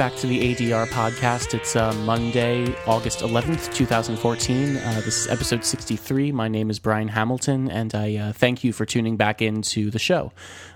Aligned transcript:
back 0.00 0.16
to 0.16 0.26
the 0.26 0.54
ADR 0.54 0.86
podcast. 0.86 1.52
It's 1.52 1.76
uh, 1.76 1.92
Monday, 2.06 2.74
August 2.86 3.18
11th, 3.18 3.70
2014. 3.74 4.78
Uh, 4.78 5.02
this 5.04 5.26
is 5.26 5.28
episode 5.28 5.62
63. 5.62 6.32
My 6.32 6.48
name 6.48 6.70
is 6.70 6.78
Brian 6.78 7.08
Hamilton, 7.08 7.70
and 7.70 7.94
I 7.94 8.16
uh, 8.16 8.32
thank 8.32 8.64
you 8.64 8.72
for 8.72 8.86
tuning 8.86 9.18
back 9.18 9.42
into 9.42 9.90
the 9.90 9.98
show. 9.98 10.32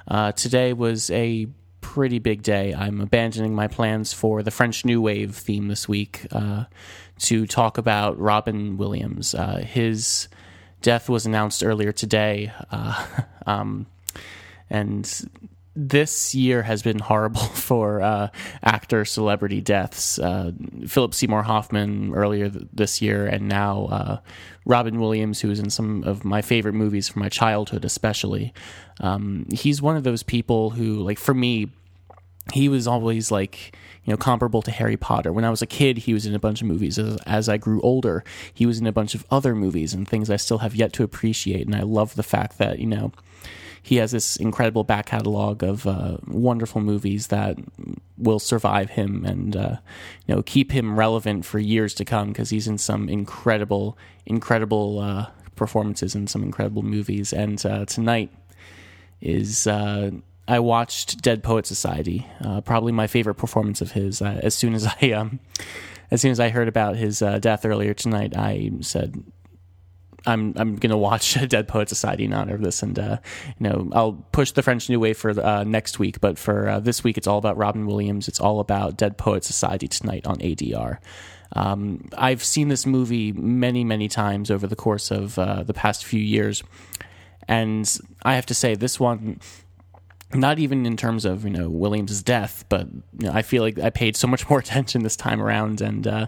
Uh, 0.07 0.33
today 0.33 0.75
was 0.75 1.11
a 1.11 1.47
pretty 1.81 2.19
big 2.19 2.43
day. 2.43 2.75
I'm 2.75 3.01
abandoning 3.01 3.55
my 3.55 3.67
plans 3.67 4.13
for 4.13 4.43
the 4.43 4.51
French 4.51 4.85
New 4.85 5.01
Wave 5.01 5.35
theme 5.35 5.69
this 5.69 5.89
week 5.89 6.27
uh, 6.31 6.65
to 7.21 7.47
talk 7.47 7.79
about 7.79 8.19
Robin 8.19 8.77
Williams. 8.77 9.35
Uh, 9.35 9.57
his 9.57 10.29
death 10.83 11.09
was 11.09 11.25
announced 11.25 11.65
earlier 11.65 11.93
today. 11.93 12.53
Um, 13.47 13.87
and 14.71 15.07
this 15.77 16.35
year 16.35 16.63
has 16.63 16.83
been 16.83 16.99
horrible 16.99 17.41
for 17.55 18.01
uh, 18.01 18.29
actor 18.63 19.05
celebrity 19.05 19.61
deaths. 19.61 20.19
Uh, 20.19 20.53
Philip 20.87 21.15
Seymour 21.15 21.43
Hoffman 21.43 22.15
earlier 22.15 22.49
th- 22.49 22.67
this 22.73 23.03
year, 23.03 23.27
and 23.27 23.49
now 23.49 23.87
uh, 23.87 24.19
Robin 24.65 25.01
Williams, 25.01 25.41
who 25.41 25.51
is 25.51 25.59
in 25.59 25.71
some 25.71 26.05
of 26.05 26.25
my 26.25 26.43
favorite 26.43 26.75
movies 26.75 27.09
from 27.09 27.21
my 27.21 27.29
childhood, 27.29 27.85
especially. 27.85 28.53
Um, 29.01 29.47
he's 29.53 29.83
one 29.83 29.97
of 29.97 30.05
those 30.05 30.23
people 30.23 30.71
who, 30.71 30.97
like, 30.97 31.19
for 31.19 31.35
me, 31.35 31.71
he 32.53 32.69
was 32.69 32.87
always 32.87 33.31
like 33.31 33.75
you 34.05 34.13
know 34.13 34.17
comparable 34.17 34.63
to 34.63 34.71
Harry 34.71 34.97
Potter. 34.97 35.33
When 35.33 35.45
I 35.45 35.51
was 35.51 35.63
a 35.63 35.67
kid, 35.67 35.99
he 35.99 36.13
was 36.13 36.27
in 36.27 36.35
a 36.35 36.39
bunch 36.39 36.61
of 36.61 36.69
movies. 36.69 36.99
As, 36.99 37.17
as, 37.27 37.49
I 37.49 37.57
grew 37.57 37.81
older, 37.81 38.23
he 38.53 38.67
was 38.67 38.79
in 38.79 38.87
a 38.87 38.93
bunch 38.93 39.15
of 39.15 39.25
other 39.31 39.55
movies 39.55 39.95
and 39.95 40.07
things 40.07 40.31
I 40.31 40.37
still 40.37 40.59
have 40.59 40.75
yet 40.75 40.93
to 40.95 41.03
appreciate. 41.03 41.67
And 41.67 41.75
I 41.75 41.83
love 41.83 42.15
the 42.15 42.23
fact 42.23 42.59
that 42.59 42.79
you 42.79 42.87
know 42.87 43.13
he 43.85 43.97
has 43.97 44.13
this 44.13 44.37
incredible 44.37 44.83
back 44.83 45.05
catalog 45.05 45.63
of 45.63 45.87
uh, 45.87 46.17
wonderful 46.27 46.81
movies 46.81 47.27
that 47.27 47.59
will 48.17 48.39
survive 48.39 48.89
him 48.89 49.27
and 49.27 49.55
uh, 49.55 49.77
you 50.27 50.35
know 50.35 50.43
keep 50.43 50.73
him 50.73 50.99
relevant 50.99 51.45
for 51.45 51.59
years 51.59 51.93
to 51.93 52.05
come 52.05 52.29
because 52.29 52.49
he's 52.49 52.67
in 52.67 52.79
some 52.79 53.11
incredible, 53.11 53.99
incredible 54.25 55.01
uh, 55.01 55.27
performances 55.55 56.15
in 56.15 56.27
some 56.27 56.43
incredible 56.43 56.83
movies. 56.83 57.33
And 57.33 57.65
uh, 57.65 57.85
tonight 57.85 58.33
is. 59.21 59.67
Uh, 59.67 60.13
I 60.47 60.59
watched 60.59 61.23
Dead 61.23 61.43
Poet 61.43 61.67
Society, 61.67 62.27
uh, 62.43 62.61
probably 62.61 62.93
my 62.93 63.07
favorite 63.07 63.37
performance 63.37 63.81
of 63.81 63.93
his. 63.93 64.21
as 64.21 64.55
soon 64.55 64.75
as 64.75 64.87
I 65.03 65.11
um, 65.13 65.41
as 66.11 66.23
soon 66.23 66.31
as 66.31 66.41
I 66.41 66.49
heard 66.49 66.69
about 66.69 66.97
his 66.97 67.19
death 67.19 67.67
earlier 67.67 67.93
tonight, 67.93 68.35
I 68.35 68.71
said, 68.81 69.23
I'm 70.27 70.55
I'm 70.57 70.77
gonna 70.77 70.99
watch 70.99 71.35
Dead 71.49 71.69
Poet 71.69 71.89
Society 71.89 72.25
in 72.25 72.33
honor 72.33 72.55
of 72.55 72.63
this, 72.63 72.83
and 72.83 72.99
uh, 72.99 73.19
you 73.59 73.69
know 73.69 73.91
I'll 73.93 74.13
push 74.33 74.53
the 74.53 74.63
French 74.63 74.89
New 74.89 75.01
Wave 75.01 75.19
for 75.19 75.31
uh, 75.39 75.65
next 75.65 75.99
week. 75.99 76.21
But 76.21 76.39
for 76.39 76.69
uh, 76.69 76.81
this 76.81 77.05
week, 77.05 77.19
it's 77.19 77.27
all 77.27 77.39
about 77.39 77.57
Robin 77.57 77.87
Williams. 77.87 78.29
It's 78.29 78.41
all 78.41 78.61
about 78.61 78.97
Dead 78.97 79.19
Poet 79.19 79.45
Society 79.45 79.89
tonight 79.89 80.27
on 80.27 80.39
ADR. 80.39 80.99
Um, 81.53 82.09
I've 82.17 82.43
seen 82.43 82.69
this 82.69 82.87
movie 82.87 83.33
many 83.33 83.85
many 83.85 84.09
times 84.09 84.51
over 84.51 84.67
the 84.67 84.77
course 84.77 85.11
of 85.11 85.39
uh, 85.39 85.63
the 85.63 85.75
past 85.75 86.05
few 86.05 86.21
years, 86.21 86.63
and 87.47 87.99
I 88.23 88.35
have 88.35 88.47
to 88.47 88.55
say 88.55 88.75
this 88.75 88.99
one 88.99 89.41
not 90.35 90.59
even 90.59 90.87
in 90.87 90.97
terms 90.97 91.25
of 91.25 91.45
you 91.45 91.51
know 91.51 91.69
Williams' 91.69 92.23
death, 92.23 92.65
but 92.69 92.87
you 93.19 93.27
know, 93.27 93.33
I 93.33 93.43
feel 93.43 93.63
like 93.63 93.79
I 93.79 93.91
paid 93.91 94.17
so 94.17 94.27
much 94.27 94.49
more 94.51 94.59
attention 94.59 95.03
this 95.03 95.17
time 95.17 95.41
around, 95.41 95.81
and 95.81 96.07
uh, 96.07 96.27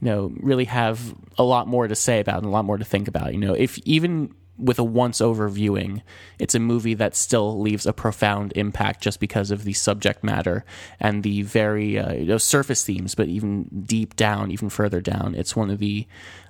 you 0.00 0.06
know 0.06 0.32
really 0.36 0.64
have 0.64 1.14
a 1.38 1.42
lot 1.42 1.68
more 1.68 1.88
to 1.88 1.94
say 1.94 2.20
about 2.20 2.38
and 2.38 2.46
a 2.46 2.50
lot 2.50 2.64
more 2.64 2.78
to 2.78 2.84
think 2.84 3.08
about. 3.08 3.32
You 3.32 3.40
know, 3.40 3.54
if 3.54 3.78
even 3.78 4.34
with 4.56 4.78
a 4.78 4.84
once 4.84 5.20
over 5.20 5.48
viewing, 5.48 6.02
it's 6.38 6.54
a 6.54 6.60
movie 6.60 6.94
that 6.94 7.16
still 7.16 7.60
leaves 7.60 7.86
a 7.86 7.92
profound 7.92 8.52
impact 8.54 9.02
just 9.02 9.18
because 9.18 9.50
of 9.50 9.64
the 9.64 9.72
subject 9.72 10.22
matter 10.22 10.64
and 11.00 11.22
the 11.22 11.42
very 11.42 11.98
uh, 11.98 12.12
you 12.12 12.26
know, 12.26 12.38
surface 12.38 12.84
themes, 12.84 13.14
but 13.14 13.28
even 13.28 13.64
deep 13.84 14.14
down, 14.14 14.50
even 14.50 14.68
further 14.68 15.00
down, 15.00 15.34
it's 15.34 15.56
one 15.56 15.70
of 15.70 15.78
the 15.78 16.06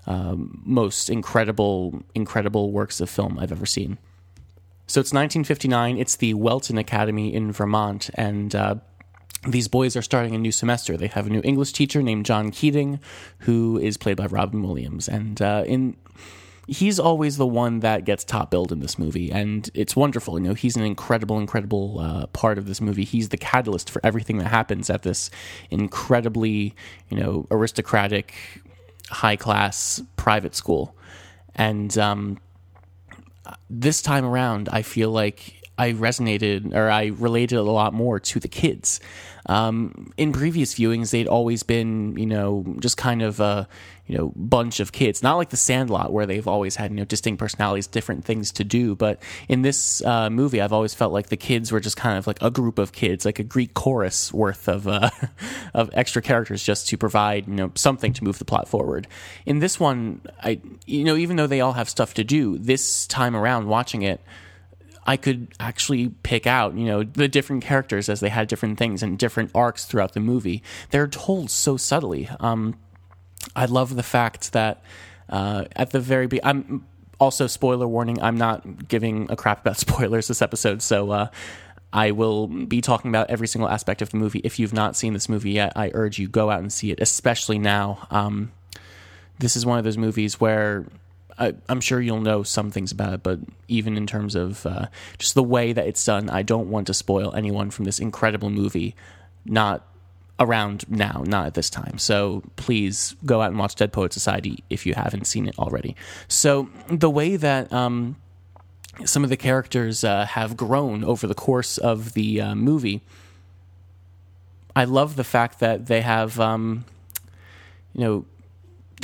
um, 0.06 0.60
most 0.66 1.08
incredible, 1.08 2.02
incredible 2.14 2.72
works 2.72 3.00
of 3.00 3.08
film 3.08 3.38
I've 3.38 3.52
ever 3.52 3.66
seen. 3.66 3.98
So 4.86 5.00
it's 5.00 5.12
1959. 5.12 5.96
It's 5.96 6.16
the 6.16 6.34
Welton 6.34 6.76
Academy 6.76 7.32
in 7.32 7.52
Vermont, 7.52 8.10
and 8.14 8.54
uh, 8.54 8.74
these 9.48 9.66
boys 9.66 9.96
are 9.96 10.02
starting 10.02 10.34
a 10.34 10.38
new 10.38 10.52
semester. 10.52 10.96
They 10.98 11.06
have 11.06 11.26
a 11.26 11.30
new 11.30 11.40
English 11.42 11.72
teacher 11.72 12.02
named 12.02 12.26
John 12.26 12.50
Keating, 12.50 13.00
who 13.40 13.78
is 13.78 13.96
played 13.96 14.18
by 14.18 14.26
Robin 14.26 14.62
Williams, 14.62 15.08
and 15.08 15.40
uh, 15.40 15.64
in 15.66 15.96
he's 16.66 16.98
always 16.98 17.38
the 17.38 17.46
one 17.46 17.80
that 17.80 18.04
gets 18.04 18.24
top 18.24 18.50
billed 18.50 18.72
in 18.72 18.80
this 18.80 18.98
movie, 18.98 19.32
and 19.32 19.70
it's 19.72 19.96
wonderful. 19.96 20.38
You 20.38 20.48
know, 20.48 20.54
he's 20.54 20.76
an 20.76 20.82
incredible, 20.82 21.38
incredible 21.38 22.00
uh, 22.00 22.26
part 22.28 22.58
of 22.58 22.66
this 22.66 22.82
movie. 22.82 23.04
He's 23.04 23.30
the 23.30 23.38
catalyst 23.38 23.88
for 23.88 24.02
everything 24.04 24.36
that 24.38 24.48
happens 24.48 24.90
at 24.90 25.02
this 25.02 25.30
incredibly, 25.70 26.74
you 27.08 27.18
know, 27.18 27.46
aristocratic, 27.50 28.34
high 29.08 29.36
class 29.36 30.02
private 30.16 30.54
school, 30.54 30.94
and 31.54 31.96
um, 31.96 32.38
this 33.68 34.02
time 34.02 34.24
around, 34.24 34.68
I 34.70 34.82
feel 34.82 35.10
like 35.10 35.63
I 35.76 35.92
resonated 35.92 36.74
or 36.74 36.90
I 36.90 37.06
related 37.06 37.58
a 37.58 37.62
lot 37.62 37.92
more 37.92 38.20
to 38.20 38.40
the 38.40 38.48
kids. 38.48 39.00
Um, 39.46 40.12
in 40.16 40.32
previous 40.32 40.74
viewings, 40.74 41.10
they'd 41.10 41.26
always 41.26 41.62
been, 41.62 42.16
you 42.16 42.26
know, 42.26 42.64
just 42.78 42.96
kind 42.96 43.20
of 43.22 43.40
a, 43.40 43.68
you 44.06 44.16
know, 44.16 44.32
bunch 44.36 44.80
of 44.80 44.92
kids. 44.92 45.22
Not 45.22 45.36
like 45.36 45.50
The 45.50 45.56
Sandlot, 45.56 46.12
where 46.12 46.26
they've 46.26 46.46
always 46.46 46.76
had, 46.76 46.90
you 46.90 46.96
know, 46.96 47.04
distinct 47.04 47.40
personalities, 47.40 47.86
different 47.86 48.24
things 48.24 48.52
to 48.52 48.64
do. 48.64 48.94
But 48.94 49.20
in 49.48 49.62
this 49.62 50.02
uh, 50.04 50.30
movie, 50.30 50.60
I've 50.60 50.72
always 50.72 50.94
felt 50.94 51.12
like 51.12 51.28
the 51.28 51.36
kids 51.36 51.72
were 51.72 51.80
just 51.80 51.96
kind 51.96 52.16
of 52.16 52.26
like 52.26 52.40
a 52.40 52.50
group 52.50 52.78
of 52.78 52.92
kids, 52.92 53.24
like 53.24 53.38
a 53.38 53.44
Greek 53.44 53.74
chorus 53.74 54.32
worth 54.32 54.68
of 54.68 54.86
uh, 54.88 55.10
of 55.74 55.90
extra 55.92 56.22
characters, 56.22 56.62
just 56.62 56.88
to 56.88 56.96
provide, 56.96 57.46
you 57.46 57.54
know, 57.54 57.72
something 57.74 58.12
to 58.14 58.24
move 58.24 58.38
the 58.38 58.44
plot 58.44 58.68
forward. 58.68 59.06
In 59.44 59.58
this 59.58 59.78
one, 59.78 60.22
I, 60.42 60.60
you 60.86 61.04
know, 61.04 61.16
even 61.16 61.36
though 61.36 61.46
they 61.46 61.60
all 61.60 61.74
have 61.74 61.90
stuff 61.90 62.14
to 62.14 62.24
do, 62.24 62.56
this 62.58 63.06
time 63.06 63.36
around 63.36 63.66
watching 63.66 64.02
it. 64.02 64.20
I 65.06 65.16
could 65.16 65.48
actually 65.60 66.08
pick 66.22 66.46
out, 66.46 66.74
you 66.74 66.86
know, 66.86 67.02
the 67.02 67.28
different 67.28 67.62
characters 67.62 68.08
as 68.08 68.20
they 68.20 68.30
had 68.30 68.48
different 68.48 68.78
things 68.78 69.02
and 69.02 69.18
different 69.18 69.50
arcs 69.54 69.84
throughout 69.84 70.12
the 70.12 70.20
movie. 70.20 70.62
They're 70.90 71.08
told 71.08 71.50
so 71.50 71.76
subtly. 71.76 72.28
Um, 72.40 72.78
I 73.54 73.66
love 73.66 73.96
the 73.96 74.02
fact 74.02 74.52
that 74.52 74.82
uh, 75.28 75.64
at 75.76 75.90
the 75.90 76.00
very 76.00 76.26
be- 76.26 76.42
I'm 76.42 76.86
also 77.20 77.46
spoiler 77.46 77.86
warning. 77.86 78.20
I'm 78.22 78.36
not 78.36 78.88
giving 78.88 79.30
a 79.30 79.36
crap 79.36 79.60
about 79.60 79.76
spoilers 79.86 80.28
this 80.28 80.42
episode, 80.42 80.82
so 80.82 81.10
uh, 81.10 81.26
I 81.92 82.10
will 82.10 82.46
be 82.46 82.80
talking 82.80 83.10
about 83.10 83.30
every 83.30 83.46
single 83.46 83.68
aspect 83.68 84.02
of 84.02 84.10
the 84.10 84.16
movie. 84.16 84.40
If 84.40 84.58
you've 84.58 84.72
not 84.72 84.96
seen 84.96 85.12
this 85.12 85.28
movie 85.28 85.52
yet, 85.52 85.72
I 85.76 85.90
urge 85.94 86.18
you 86.18 86.28
go 86.28 86.50
out 86.50 86.60
and 86.60 86.72
see 86.72 86.90
it, 86.90 87.00
especially 87.00 87.58
now. 87.58 88.06
Um, 88.10 88.52
this 89.38 89.56
is 89.56 89.66
one 89.66 89.78
of 89.78 89.84
those 89.84 89.98
movies 89.98 90.40
where 90.40 90.86
I, 91.38 91.54
am 91.68 91.80
sure 91.80 92.00
you'll 92.00 92.20
know 92.20 92.42
some 92.42 92.70
things 92.70 92.92
about 92.92 93.14
it, 93.14 93.22
but 93.22 93.40
even 93.68 93.96
in 93.96 94.06
terms 94.06 94.34
of 94.34 94.64
uh, 94.66 94.86
just 95.18 95.34
the 95.34 95.42
way 95.42 95.72
that 95.72 95.86
it's 95.86 96.04
done, 96.04 96.30
I 96.30 96.42
don't 96.42 96.70
want 96.70 96.86
to 96.88 96.94
spoil 96.94 97.34
anyone 97.34 97.70
from 97.70 97.84
this 97.84 97.98
incredible 97.98 98.50
movie. 98.50 98.94
Not 99.44 99.86
around 100.40 100.84
now, 100.88 101.22
not 101.26 101.46
at 101.46 101.54
this 101.54 101.70
time. 101.70 101.98
So 101.98 102.42
please 102.56 103.14
go 103.24 103.40
out 103.40 103.50
and 103.50 103.58
watch 103.58 103.76
Dead 103.76 103.92
Poet 103.92 104.12
Society 104.12 104.64
if 104.68 104.84
you 104.86 104.94
haven't 104.94 105.26
seen 105.26 105.46
it 105.46 105.58
already. 105.58 105.94
So 106.28 106.68
the 106.88 107.10
way 107.10 107.36
that 107.36 107.72
um, 107.72 108.16
some 109.04 109.24
of 109.24 109.30
the 109.30 109.36
characters 109.36 110.02
uh, 110.02 110.26
have 110.26 110.56
grown 110.56 111.04
over 111.04 111.26
the 111.26 111.34
course 111.34 111.78
of 111.78 112.14
the 112.14 112.40
uh, 112.40 112.54
movie, 112.54 113.02
I 114.74 114.84
love 114.84 115.16
the 115.16 115.24
fact 115.24 115.60
that 115.60 115.86
they 115.86 116.00
have, 116.00 116.40
um, 116.40 116.84
you 117.94 118.00
know, 118.00 118.24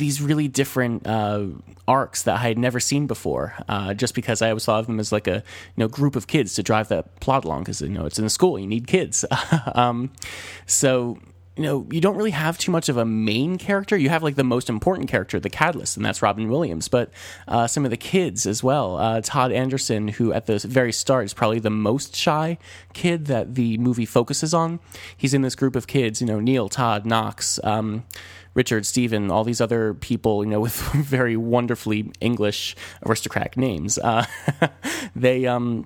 these 0.01 0.19
really 0.19 0.47
different 0.47 1.05
uh, 1.05 1.45
arcs 1.87 2.23
that 2.23 2.35
I 2.35 2.39
had 2.39 2.57
never 2.57 2.79
seen 2.79 3.05
before. 3.05 3.53
Uh, 3.69 3.93
just 3.93 4.15
because 4.15 4.41
I 4.41 4.49
always 4.49 4.65
thought 4.65 4.79
of 4.79 4.87
them 4.87 4.99
as 4.99 5.11
like 5.11 5.27
a 5.27 5.35
you 5.35 5.77
know 5.77 5.87
group 5.87 6.15
of 6.15 6.25
kids 6.25 6.55
to 6.55 6.63
drive 6.63 6.87
that 6.89 7.19
plot 7.19 7.45
along, 7.45 7.61
because 7.61 7.81
you 7.81 7.89
know 7.89 8.05
it's 8.05 8.17
in 8.17 8.25
a 8.25 8.29
school, 8.29 8.57
you 8.57 8.67
need 8.67 8.87
kids. 8.87 9.23
um, 9.75 10.11
so 10.65 11.19
you 11.55 11.63
know 11.63 11.85
you 11.91 12.01
don't 12.01 12.17
really 12.17 12.31
have 12.31 12.57
too 12.57 12.71
much 12.71 12.89
of 12.89 12.97
a 12.97 13.05
main 13.05 13.59
character. 13.59 13.95
You 13.95 14.09
have 14.09 14.23
like 14.23 14.35
the 14.35 14.43
most 14.43 14.69
important 14.69 15.07
character, 15.07 15.39
the 15.39 15.51
catalyst, 15.51 15.97
and 15.97 16.05
that's 16.05 16.23
Robin 16.23 16.49
Williams. 16.49 16.87
But 16.87 17.11
uh, 17.47 17.67
some 17.67 17.85
of 17.85 17.91
the 17.91 17.97
kids 17.97 18.47
as 18.47 18.63
well. 18.63 18.97
Uh, 18.97 19.21
Todd 19.21 19.51
Anderson, 19.51 20.07
who 20.07 20.33
at 20.33 20.47
the 20.47 20.57
very 20.57 20.91
start 20.91 21.25
is 21.25 21.33
probably 21.35 21.59
the 21.59 21.69
most 21.69 22.15
shy 22.15 22.57
kid 22.93 23.27
that 23.27 23.53
the 23.53 23.77
movie 23.77 24.07
focuses 24.07 24.51
on. 24.51 24.79
He's 25.15 25.35
in 25.35 25.43
this 25.43 25.53
group 25.53 25.75
of 25.75 25.85
kids. 25.85 26.21
You 26.21 26.27
know, 26.27 26.39
Neil, 26.39 26.69
Todd, 26.69 27.05
Knox. 27.05 27.59
Um, 27.63 28.03
Richard, 28.53 28.85
Stephen, 28.85 29.31
all 29.31 29.43
these 29.43 29.61
other 29.61 29.93
people, 29.93 30.43
you 30.43 30.49
know, 30.49 30.59
with 30.61 30.75
very 30.75 31.37
wonderfully 31.37 32.11
English 32.19 32.75
aristocratic 33.05 33.57
names. 33.57 33.97
Uh, 33.97 34.25
they 35.15 35.45
um, 35.45 35.85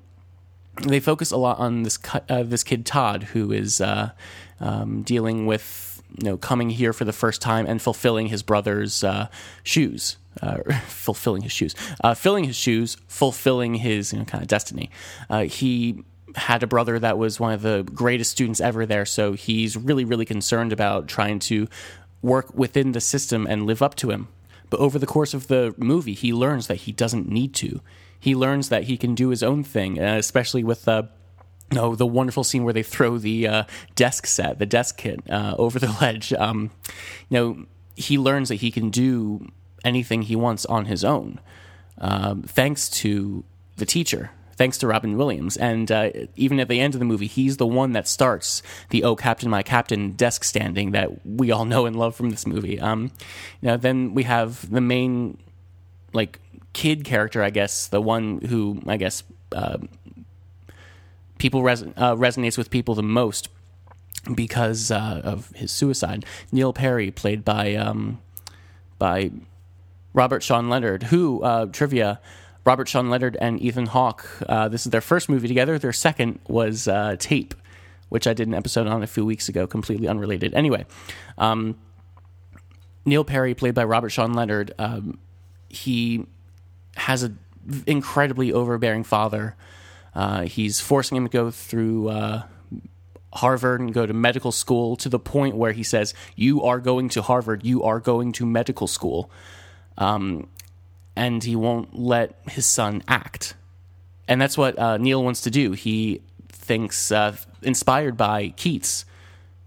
they 0.84 1.00
focus 1.00 1.32
a 1.32 1.38
lot 1.38 1.60
on 1.60 1.84
this 1.84 1.98
uh, 2.30 2.44
this 2.44 2.64
kid 2.64 2.86
Todd, 2.86 3.24
who 3.24 3.52
is 3.52 3.82
uh, 3.82 4.12
um, 4.60 5.04
dealing 5.04 5.46
with 5.46 6.02
you 6.18 6.26
know 6.26 6.38
coming 6.38 6.70
here 6.70 6.94
for 6.94 7.06
the 7.06 7.14
first 7.14 7.42
time 7.42 7.66
and 7.66 7.82
fulfilling 7.82 8.28
his 8.28 8.44
brother's 8.44 9.04
uh, 9.04 9.28
shoes. 9.64 10.18
Uh, 10.42 10.58
fulfilling 10.88 11.44
his 11.44 11.54
shoes, 11.54 11.74
uh, 12.04 12.14
filling 12.14 12.44
his 12.44 12.58
shoes, 12.58 12.98
fulfilling 13.08 13.76
his 13.76 14.12
you 14.12 14.20
know 14.20 14.26
kind 14.26 14.42
of 14.42 14.50
destiny. 14.50 14.90
he 15.48 16.04
had 16.36 16.62
a 16.62 16.68
brother 16.68 17.00
that 17.00 17.18
was 17.18 17.40
one 17.40 17.54
of 17.54 17.62
the 17.62 17.84
greatest 17.94 18.32
students 18.32 18.60
ever 18.60 18.86
there, 18.86 19.06
so 19.06 19.32
he's 19.32 19.78
really, 19.78 20.04
really 20.04 20.26
concerned 20.26 20.74
about 20.74 21.08
trying 21.08 21.40
to 21.40 21.70
work 22.26 22.54
within 22.54 22.92
the 22.92 23.02
system 23.02 23.46
and 23.48 23.66
live 23.66 23.82
up 23.82 23.96
to 23.96 24.10
him. 24.10 24.28
But 24.70 24.80
over 24.80 24.98
the 24.98 25.06
course 25.06 25.34
of 25.34 25.48
the 25.48 25.74
movie, 25.78 26.14
he 26.14 26.34
learns 26.34 26.68
that 26.68 26.78
he 26.78 26.92
doesn't 26.92 27.30
need 27.30 27.54
to. 27.56 27.82
He 28.20 28.36
learns 28.36 28.70
that 28.70 28.86
he 28.86 28.98
can 28.98 29.14
do 29.14 29.30
his 29.30 29.44
own 29.44 29.64
thing, 29.64 30.02
uh, 30.02 30.16
especially 30.18 30.64
with 30.64 30.88
uh, 30.88 31.04
no, 31.72 31.96
the 31.96 32.06
wonderful 32.06 32.44
scene 32.44 32.64
where 32.64 32.74
they 32.74 32.84
throw 32.84 33.18
the 33.18 33.48
uh, 33.48 33.64
desk 33.96 34.26
set, 34.26 34.60
the 34.60 34.66
desk 34.66 34.98
kit, 34.98 35.20
uh, 35.30 35.56
over 35.58 35.80
the 35.80 35.96
ledge. 36.02 36.34
Um, 36.34 36.72
you 37.30 37.38
know, 37.38 37.66
he 37.96 38.18
learns 38.18 38.50
that 38.50 38.56
he 38.56 38.72
can 38.72 38.90
do 38.90 39.48
anything 39.84 40.24
he 40.24 40.36
wants 40.36 40.66
on 40.66 40.86
his 40.86 41.04
own, 41.04 41.40
um, 42.00 42.42
thanks 42.44 42.90
to 42.90 43.44
the 43.78 43.86
teacher, 43.86 44.32
thanks 44.56 44.78
to 44.80 44.88
Robin 44.88 45.18
Williams. 45.18 45.58
And 45.58 45.92
uh, 45.92 46.10
even 46.36 46.60
at 46.60 46.68
the 46.68 46.80
end 46.80 46.96
of 46.96 47.00
the 47.00 47.06
movie, 47.06 47.28
he's 47.28 47.58
the 47.58 47.68
one 47.68 47.94
that 47.94 48.08
starts 48.08 48.62
the 48.90 49.04
"Oh 49.04 49.16
Captain, 49.16 49.50
My 49.50 49.64
Captain" 49.64 50.12
desk 50.12 50.44
standing 50.44 50.92
that 50.92 51.26
we 51.26 51.52
all 51.52 51.66
know 51.66 51.86
and 51.86 51.96
love 51.96 52.16
from 52.16 52.30
this 52.30 52.48
movie. 52.48 52.80
Um, 52.80 53.12
you 53.62 53.68
know, 53.68 53.78
then 53.78 54.14
we 54.14 54.24
have 54.24 54.70
the 54.72 54.82
main, 54.82 55.38
like, 56.14 56.40
kid 56.74 57.04
character, 57.04 57.42
I 57.44 57.50
guess, 57.50 57.88
the 57.88 58.02
one 58.02 58.40
who 58.42 58.82
I 58.88 58.98
guess 58.98 59.24
uh, 59.52 59.78
people 61.38 61.64
res- 61.64 61.84
uh, 61.84 62.16
resonates 62.16 62.58
with 62.58 62.70
people 62.70 62.96
the 62.96 63.04
most 63.04 63.50
because 64.34 64.92
uh, 64.92 65.22
of 65.24 65.52
his 65.52 65.72
suicide. 65.72 66.26
Neil 66.52 66.74
Perry, 66.74 67.12
played 67.12 67.46
by 67.46 67.76
um, 67.76 68.20
by 68.98 69.32
Robert 70.14 70.44
Sean 70.44 70.70
Leonard, 70.70 71.04
who 71.04 71.44
uh, 71.44 71.66
trivia. 71.68 72.20
Robert 72.66 72.88
Sean 72.88 73.10
Leonard 73.10 73.38
and 73.40 73.62
Ethan 73.62 73.86
Hawke. 73.88 74.28
Uh, 74.48 74.68
this 74.68 74.86
is 74.86 74.92
their 74.92 75.02
first 75.02 75.30
movie 75.30 75.48
together. 75.48 75.78
Their 75.78 75.94
second 75.94 76.40
was 76.48 76.88
uh, 76.88 77.16
Tape, 77.20 77.54
which 78.10 78.28
I 78.28 78.34
did 78.34 78.48
an 78.48 78.54
episode 78.54 78.88
on 78.88 79.04
a 79.04 79.08
few 79.08 79.26
weeks 79.26 79.50
ago, 79.50 79.68
completely 79.68 80.08
unrelated. 80.08 80.54
Anyway, 80.54 80.86
um, 81.38 81.78
Neil 83.06 83.24
Perry, 83.24 83.54
played 83.54 83.76
by 83.76 83.84
Robert 83.84 84.10
Sean 84.10 84.34
Leonard, 84.34 84.74
um, 84.80 85.20
he 85.70 86.26
has 86.96 87.24
an 87.24 87.38
incredibly 87.86 88.52
overbearing 88.52 89.04
father 89.04 89.56
uh, 90.16 90.44
he's 90.44 90.80
forcing 90.80 91.18
him 91.18 91.26
to 91.26 91.30
go 91.30 91.52
through 91.52 92.10
uh, 92.10 92.44
Harvard 93.34 93.82
and 93.82 93.94
go 93.94 94.06
to 94.06 94.14
medical 94.14 94.52
school 94.52 94.96
to 94.96 95.10
the 95.10 95.20
point 95.20 95.56
where 95.56 95.74
he 95.74 95.84
says, 95.84 96.14
You 96.36 96.64
are 96.64 96.80
going 96.80 97.10
to 97.10 97.22
Harvard, 97.22 97.66
you 97.66 97.84
are 97.84 98.00
going 98.00 98.32
to 98.34 98.46
medical 98.46 98.88
school. 98.88 99.30
Um, 99.98 100.48
and 101.16 101.44
he 101.44 101.56
won't 101.56 101.98
let 101.98 102.40
his 102.50 102.66
son 102.66 103.04
act. 103.08 103.56
And 104.28 104.42
that's 104.42 104.58
what 104.58 104.78
uh, 104.78 104.98
Neil 104.98 105.24
wants 105.24 105.42
to 105.42 105.52
do. 105.52 105.74
He 105.74 106.22
thinks, 106.50 107.12
uh, 107.12 107.36
inspired 107.62 108.18
by 108.18 108.50
Keats, 108.50 109.06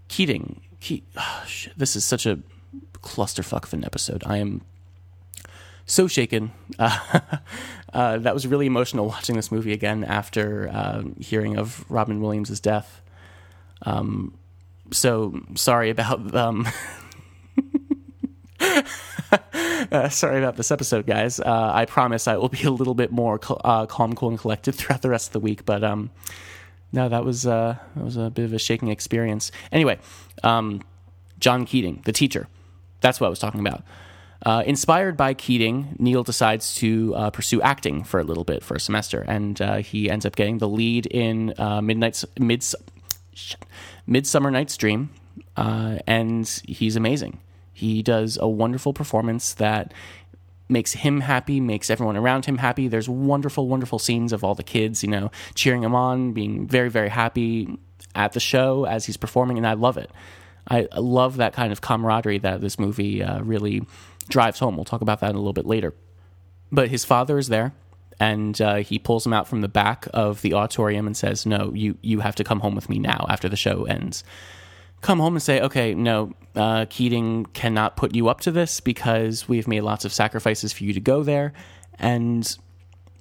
Keating. 0.09 0.61
Ke- 0.81 1.03
oh, 1.17 1.45
this 1.77 1.95
is 1.95 2.05
such 2.05 2.25
a 2.25 2.39
clusterfuck 3.01 3.63
of 3.63 3.73
an 3.73 3.85
episode. 3.85 4.23
I 4.25 4.37
am 4.37 4.61
so 5.85 6.07
shaken. 6.07 6.51
Uh, 6.77 7.19
uh, 7.93 8.17
that 8.19 8.33
was 8.33 8.45
really 8.45 8.67
emotional 8.67 9.07
watching 9.07 9.35
this 9.35 9.51
movie 9.51 9.73
again 9.73 10.03
after 10.03 10.69
uh, 10.71 11.01
hearing 11.19 11.57
of 11.57 11.83
Robin 11.89 12.21
Williams' 12.21 12.59
death. 12.59 13.01
Um, 13.81 14.37
so 14.91 15.41
sorry 15.55 15.89
about 15.89 16.35
um, 16.35 16.67
uh, 19.91 20.09
sorry 20.09 20.39
about 20.39 20.55
this 20.55 20.71
episode, 20.71 21.05
guys. 21.05 21.39
Uh, 21.39 21.71
I 21.73 21.85
promise 21.85 22.27
I 22.27 22.37
will 22.37 22.49
be 22.49 22.63
a 22.63 22.71
little 22.71 22.95
bit 22.95 23.11
more 23.11 23.39
cal- 23.39 23.61
uh, 23.63 23.85
calm, 23.85 24.15
cool, 24.15 24.29
and 24.29 24.39
collected 24.39 24.71
throughout 24.75 25.01
the 25.01 25.09
rest 25.09 25.27
of 25.27 25.33
the 25.33 25.39
week. 25.39 25.65
But 25.65 25.83
um, 25.83 26.11
no, 26.91 27.09
that 27.09 27.23
was 27.23 27.43
that 27.43 27.79
was 27.95 28.17
a 28.17 28.29
bit 28.29 28.45
of 28.45 28.53
a 28.53 28.59
shaking 28.59 28.89
experience. 28.89 29.51
Anyway, 29.71 29.99
um, 30.43 30.81
John 31.39 31.65
Keating, 31.65 32.01
the 32.05 32.11
teacher. 32.11 32.47
That's 33.01 33.19
what 33.19 33.27
I 33.27 33.29
was 33.29 33.39
talking 33.39 33.61
about. 33.61 33.83
Uh, 34.45 34.63
inspired 34.65 35.17
by 35.17 35.33
Keating, 35.33 35.95
Neil 35.99 36.23
decides 36.23 36.75
to 36.75 37.13
uh, 37.15 37.29
pursue 37.29 37.61
acting 37.61 38.03
for 38.03 38.19
a 38.19 38.23
little 38.23 38.45
bit 38.45 38.63
for 38.63 38.75
a 38.75 38.79
semester, 38.79 39.25
and 39.27 39.61
uh, 39.61 39.77
he 39.77 40.09
ends 40.09 40.25
up 40.25 40.35
getting 40.35 40.59
the 40.59 40.67
lead 40.67 41.05
in 41.07 41.53
uh, 41.57 41.81
Midnight's 41.81 42.23
Mids, 42.39 42.73
Midsummer 44.07 44.49
Night's 44.49 44.77
Dream, 44.77 45.09
uh, 45.57 45.97
and 46.07 46.47
he's 46.65 46.95
amazing. 46.95 47.39
He 47.79 48.03
does 48.03 48.37
a 48.41 48.47
wonderful 48.47 48.91
performance 48.93 49.53
that 49.53 49.93
makes 50.67 50.93
him 50.93 51.21
happy, 51.21 51.61
makes 51.61 51.89
everyone 51.89 52.17
around 52.17 52.45
him 52.45 52.57
happy. 52.57 52.89
There's 52.89 53.07
wonderful, 53.07 53.69
wonderful 53.69 53.99
scenes 53.99 54.33
of 54.33 54.43
all 54.43 54.53
the 54.53 54.63
kids, 54.63 55.01
you 55.01 55.09
know, 55.09 55.31
cheering 55.55 55.83
him 55.83 55.95
on, 55.95 56.33
being 56.33 56.67
very, 56.67 56.89
very 56.89 57.07
happy 57.07 57.79
at 58.15 58.33
the 58.33 58.39
show 58.41 58.85
as 58.85 59.05
he's 59.05 59.15
performing, 59.15 59.57
and 59.57 59.65
I 59.65 59.73
love 59.73 59.97
it. 59.97 60.11
I 60.67 60.87
love 60.97 61.37
that 61.37 61.53
kind 61.53 61.71
of 61.71 61.79
camaraderie 61.79 62.39
that 62.39 62.59
this 62.59 62.77
movie 62.77 63.23
uh, 63.23 63.41
really 63.41 63.81
drives 64.27 64.59
home. 64.59 64.75
We'll 64.75 64.85
talk 64.85 65.01
about 65.01 65.21
that 65.21 65.31
a 65.31 65.37
little 65.37 65.53
bit 65.53 65.65
later. 65.65 65.93
But 66.69 66.89
his 66.89 67.05
father 67.05 67.37
is 67.37 67.47
there, 67.47 67.73
and 68.19 68.59
uh, 68.61 68.75
he 68.75 68.99
pulls 68.99 69.25
him 69.25 69.33
out 69.33 69.47
from 69.47 69.61
the 69.61 69.69
back 69.69 70.07
of 70.13 70.41
the 70.41 70.53
auditorium 70.53 71.07
and 71.07 71.15
says, 71.15 71.45
"No, 71.45 71.71
you 71.73 71.97
you 72.01 72.19
have 72.19 72.35
to 72.35 72.43
come 72.43 72.59
home 72.59 72.75
with 72.75 72.89
me 72.89 72.99
now 72.99 73.25
after 73.29 73.47
the 73.47 73.55
show 73.55 73.85
ends." 73.85 74.23
Come 75.01 75.19
home 75.19 75.35
and 75.35 75.43
say, 75.43 75.61
"Okay, 75.61 75.93
no, 75.93 76.33
uh, 76.55 76.85
Keating 76.89 77.45
cannot 77.53 77.95
put 77.95 78.13
you 78.15 78.27
up 78.27 78.41
to 78.41 78.51
this 78.51 78.79
because 78.79 79.47
we've 79.47 79.67
made 79.67 79.81
lots 79.81 80.05
of 80.05 80.11
sacrifices 80.11 80.73
for 80.73 80.83
you 80.83 80.93
to 80.93 80.99
go 80.99 81.23
there, 81.23 81.53
and." 81.97 82.57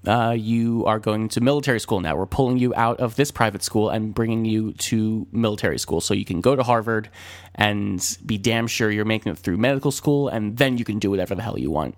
Uh, 0.07 0.31
you 0.31 0.87
are 0.87 1.01
going 1.01 1.29
to 1.29 1.41
military 1.41 1.81
school 1.81 2.01
now. 2.01 2.15
We're 2.15 2.25
pulling 2.25 2.57
you 2.57 2.73
out 2.77 3.01
of 3.01 3.17
this 3.17 3.33
private 3.33 3.65
school 3.65 3.91
and 3.91 4.15
bringing 4.15 4.45
you 4.45 4.73
to 4.75 5.27
military 5.33 5.77
school 5.77 6.01
so 6.01 6.15
you 6.15 6.25
can 6.25 6.41
go 6.41 6.55
to 6.55 6.63
Harvard 6.63 7.11
and 7.57 8.01
be 8.25 8.39
damn 8.39 8.69
sure 8.69 8.93
you're 8.93 9.05
making 9.05 9.33
it 9.33 9.39
through 9.39 9.57
medical 9.57 9.91
school, 9.91 10.29
and 10.29 10.57
then 10.57 10.79
you 10.79 10.85
can 10.85 11.01
do 11.01 11.11
whatever 11.11 11.35
the 11.35 11.43
hell 11.43 11.59
you 11.59 11.73
want. 11.73 11.97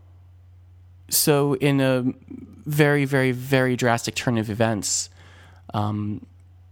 So, 1.10 1.54
in 1.56 1.82
a 1.82 2.06
very, 2.64 3.04
very, 3.04 3.32
very 3.32 3.76
drastic 3.76 4.14
turn 4.14 4.38
of 4.38 4.48
events, 4.48 5.10
um, 5.74 6.24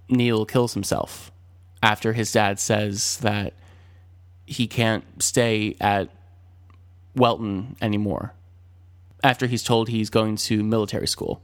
Neil 0.09 0.47
kills 0.47 0.73
himself 0.73 1.31
after 1.83 2.13
his 2.13 2.33
dad 2.33 2.59
says 2.59 3.19
that 3.19 3.55
he 4.47 4.67
can't 4.67 5.05
stay 5.23 5.77
at 5.81 6.09
Welton 7.15 7.77
anymore 7.81 8.33
after 9.23 9.47
he's 9.47 9.63
told 9.63 9.89
he's 9.89 10.11
going 10.11 10.37
to 10.37 10.63
military 10.63 11.09
school. 11.09 11.43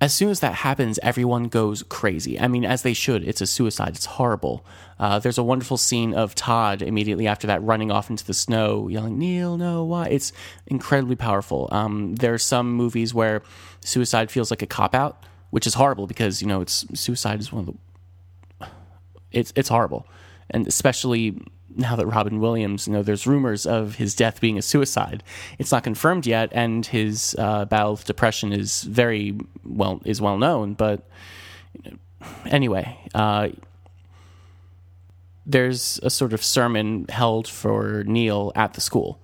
As 0.00 0.12
soon 0.12 0.28
as 0.28 0.40
that 0.40 0.54
happens, 0.54 0.98
everyone 1.02 1.44
goes 1.44 1.82
crazy. 1.84 2.38
I 2.38 2.48
mean, 2.48 2.64
as 2.64 2.82
they 2.82 2.92
should. 2.92 3.26
It's 3.26 3.40
a 3.40 3.46
suicide. 3.46 3.94
It's 3.94 4.04
horrible. 4.04 4.66
Uh, 4.98 5.18
there's 5.18 5.38
a 5.38 5.42
wonderful 5.42 5.76
scene 5.76 6.12
of 6.12 6.34
Todd 6.34 6.82
immediately 6.82 7.26
after 7.26 7.46
that 7.46 7.62
running 7.62 7.90
off 7.90 8.10
into 8.10 8.24
the 8.24 8.34
snow, 8.34 8.88
yelling, 8.88 9.18
Neil, 9.18 9.56
no, 9.56 9.84
why? 9.84 10.08
It's 10.08 10.32
incredibly 10.66 11.16
powerful. 11.16 11.68
Um, 11.72 12.16
there 12.16 12.34
are 12.34 12.38
some 12.38 12.72
movies 12.72 13.14
where 13.14 13.42
suicide 13.80 14.30
feels 14.30 14.50
like 14.50 14.62
a 14.62 14.66
cop 14.66 14.94
out, 14.94 15.24
which 15.50 15.66
is 15.66 15.74
horrible 15.74 16.06
because, 16.06 16.42
you 16.42 16.48
know, 16.48 16.60
it's 16.60 16.84
suicide 16.98 17.40
is 17.40 17.52
one 17.52 17.60
of 17.60 17.66
the. 17.66 17.74
It's, 19.34 19.52
it's 19.56 19.68
horrible. 19.68 20.06
And 20.50 20.66
especially 20.66 21.40
now 21.76 21.96
that 21.96 22.06
Robin 22.06 22.40
Williams, 22.40 22.86
you 22.86 22.92
know, 22.92 23.02
there's 23.02 23.26
rumors 23.26 23.66
of 23.66 23.96
his 23.96 24.14
death 24.14 24.40
being 24.40 24.58
a 24.58 24.62
suicide. 24.62 25.22
It's 25.58 25.72
not 25.72 25.84
confirmed 25.84 26.26
yet, 26.26 26.50
and 26.52 26.86
his 26.86 27.34
uh, 27.38 27.64
battle 27.64 27.92
with 27.92 28.04
depression 28.04 28.52
is 28.52 28.82
very 28.82 29.38
well 29.64 30.00
is 30.04 30.20
well 30.20 30.38
known. 30.38 30.74
But 30.74 31.08
anyway, 32.46 32.98
uh, 33.14 33.48
there's 35.44 36.00
a 36.02 36.10
sort 36.10 36.32
of 36.32 36.42
sermon 36.42 37.06
held 37.08 37.48
for 37.48 38.04
Neil 38.04 38.52
at 38.54 38.74
the 38.74 38.80
school, 38.80 39.20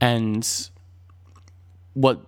and 0.00 0.46
what 1.94 2.20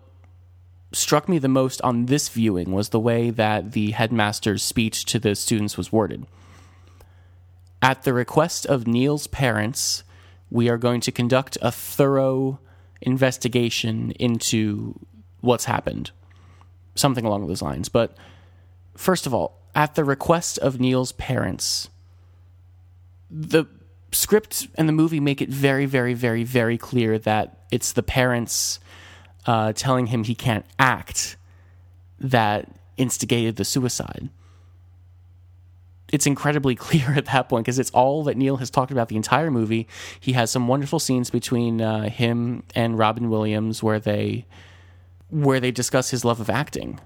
struck 0.92 1.28
me 1.28 1.38
the 1.38 1.48
most 1.48 1.80
on 1.82 2.06
this 2.06 2.28
viewing 2.28 2.72
was 2.72 2.88
the 2.88 2.98
way 2.98 3.30
that 3.30 3.72
the 3.72 3.92
headmaster's 3.92 4.62
speech 4.62 5.04
to 5.04 5.20
the 5.20 5.36
students 5.36 5.76
was 5.76 5.92
worded 5.92 6.26
at 7.82 8.02
the 8.02 8.12
request 8.12 8.66
of 8.66 8.86
Neil's 8.86 9.26
parents, 9.26 10.04
we 10.50 10.68
are 10.68 10.78
going 10.78 11.00
to 11.02 11.12
conduct 11.12 11.56
a 11.62 11.70
thorough 11.70 12.60
investigation 13.00 14.10
into 14.12 14.98
what's 15.40 15.64
happened. 15.64 16.10
Something 16.94 17.24
along 17.24 17.46
those 17.46 17.62
lines. 17.62 17.88
But 17.88 18.16
first 18.96 19.26
of 19.26 19.32
all, 19.32 19.58
at 19.74 19.94
the 19.94 20.04
request 20.04 20.58
of 20.58 20.80
Neil's 20.80 21.12
parents, 21.12 21.88
the 23.30 23.64
script 24.12 24.66
and 24.74 24.88
the 24.88 24.92
movie 24.92 25.20
make 25.20 25.40
it 25.40 25.48
very, 25.48 25.86
very, 25.86 26.14
very, 26.14 26.42
very 26.42 26.76
clear 26.76 27.18
that 27.18 27.64
it's 27.70 27.92
the 27.92 28.02
parents 28.02 28.80
uh, 29.46 29.72
telling 29.72 30.06
him 30.06 30.24
he 30.24 30.34
can't 30.34 30.66
act 30.78 31.36
that 32.18 32.68
instigated 32.96 33.56
the 33.56 33.64
suicide 33.64 34.28
it's 36.12 36.26
incredibly 36.26 36.74
clear 36.86 37.12
at 37.14 37.26
that 37.26 37.48
point 37.48 37.64
because 37.64 37.78
it's 37.78 37.90
all 37.90 38.24
that 38.24 38.36
Neil 38.36 38.56
has 38.58 38.70
talked 38.70 38.90
about 38.90 39.08
the 39.08 39.16
entire 39.16 39.50
movie. 39.50 39.86
He 40.18 40.32
has 40.32 40.50
some 40.50 40.68
wonderful 40.68 40.98
scenes 40.98 41.30
between 41.30 41.80
uh, 41.80 42.08
him 42.08 42.62
and 42.74 42.98
Robin 42.98 43.30
Williams 43.30 43.82
where 43.82 44.00
they 44.00 44.46
where 45.30 45.60
they 45.60 45.70
discuss 45.70 46.10
his 46.10 46.24
love 46.24 46.40
of 46.40 46.50
acting. 46.50 46.98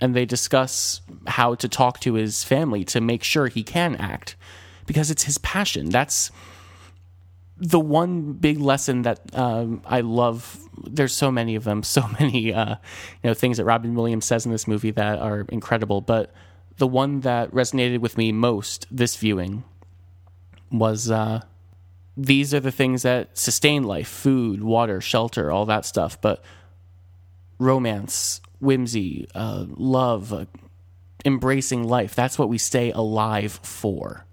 and 0.00 0.14
they 0.14 0.24
discuss 0.24 1.00
how 1.26 1.54
to 1.54 1.68
talk 1.68 2.00
to 2.00 2.14
his 2.14 2.44
family 2.44 2.84
to 2.84 3.00
make 3.00 3.22
sure 3.22 3.46
he 3.46 3.62
can 3.62 3.96
act 3.96 4.36
because 4.86 5.10
it's 5.10 5.22
his 5.24 5.38
passion. 5.38 5.88
That's 5.90 6.30
the 7.56 7.80
one 7.80 8.32
big 8.32 8.58
lesson 8.60 9.02
that 9.02 9.20
um, 9.34 9.82
I 9.86 10.00
love. 10.00 10.58
There's 10.84 11.14
so 11.14 11.30
many 11.30 11.54
of 11.54 11.64
them, 11.64 11.82
so 11.96 12.06
many 12.20 12.52
uh, 12.52 12.76
you 13.22 13.30
know 13.30 13.34
things 13.34 13.56
that 13.58 13.64
Robin 13.64 13.94
Williams 13.94 14.24
says 14.26 14.44
in 14.44 14.52
this 14.52 14.66
movie 14.66 14.90
that 14.90 15.18
are 15.20 15.46
incredible. 15.48 16.00
But 16.00 16.32
the 16.78 16.86
one 16.86 17.20
that 17.20 17.50
resonated 17.50 18.00
with 18.00 18.18
me 18.18 18.32
most 18.32 18.86
this 18.90 19.16
viewing 19.16 19.64
was 20.70 21.10
uh, 21.10 21.40
these 22.16 22.52
are 22.52 22.60
the 22.60 22.72
things 22.72 23.02
that 23.02 23.36
sustain 23.36 23.84
life: 23.84 24.08
food, 24.08 24.62
water, 24.62 25.00
shelter, 25.00 25.50
all 25.50 25.66
that 25.66 25.84
stuff. 25.84 26.20
But 26.20 26.42
romance, 27.58 28.40
whimsy, 28.60 29.28
uh, 29.34 29.66
love, 29.68 30.32
uh, 30.32 30.46
embracing 31.24 31.84
life—that's 31.84 32.38
what 32.38 32.48
we 32.48 32.58
stay 32.58 32.90
alive 32.92 33.60
for 33.62 34.26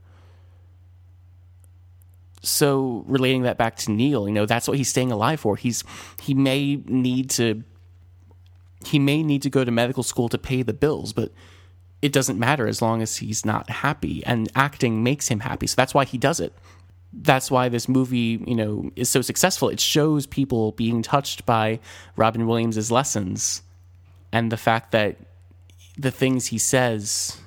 so 2.43 3.03
relating 3.07 3.43
that 3.43 3.57
back 3.57 3.75
to 3.77 3.91
Neil, 3.91 4.27
you 4.27 4.33
know, 4.33 4.45
that's 4.45 4.67
what 4.67 4.77
he's 4.77 4.89
staying 4.89 5.11
alive 5.11 5.39
for. 5.39 5.55
He's 5.55 5.83
he 6.21 6.33
may 6.33 6.77
need 6.85 7.29
to 7.31 7.63
he 8.85 8.97
may 8.97 9.21
need 9.21 9.43
to 9.43 9.49
go 9.49 9.63
to 9.63 9.71
medical 9.71 10.03
school 10.03 10.27
to 10.29 10.37
pay 10.37 10.63
the 10.63 10.73
bills, 10.73 11.13
but 11.13 11.31
it 12.01 12.11
doesn't 12.11 12.39
matter 12.39 12.67
as 12.67 12.81
long 12.81 13.01
as 13.01 13.17
he's 13.17 13.45
not 13.45 13.69
happy 13.69 14.23
and 14.25 14.51
acting 14.55 15.03
makes 15.03 15.27
him 15.27 15.41
happy. 15.41 15.67
So 15.67 15.75
that's 15.75 15.93
why 15.93 16.05
he 16.05 16.17
does 16.17 16.39
it. 16.39 16.53
That's 17.13 17.51
why 17.51 17.69
this 17.69 17.87
movie, 17.89 18.43
you 18.47 18.55
know, 18.55 18.89
is 18.95 19.09
so 19.09 19.21
successful. 19.21 19.69
It 19.69 19.79
shows 19.79 20.25
people 20.25 20.71
being 20.71 21.01
touched 21.01 21.45
by 21.45 21.79
Robin 22.15 22.47
Williams's 22.47 22.89
lessons 22.89 23.61
and 24.31 24.51
the 24.51 24.57
fact 24.57 24.91
that 24.93 25.17
the 25.97 26.11
things 26.11 26.47
he 26.47 26.57
says 26.57 27.37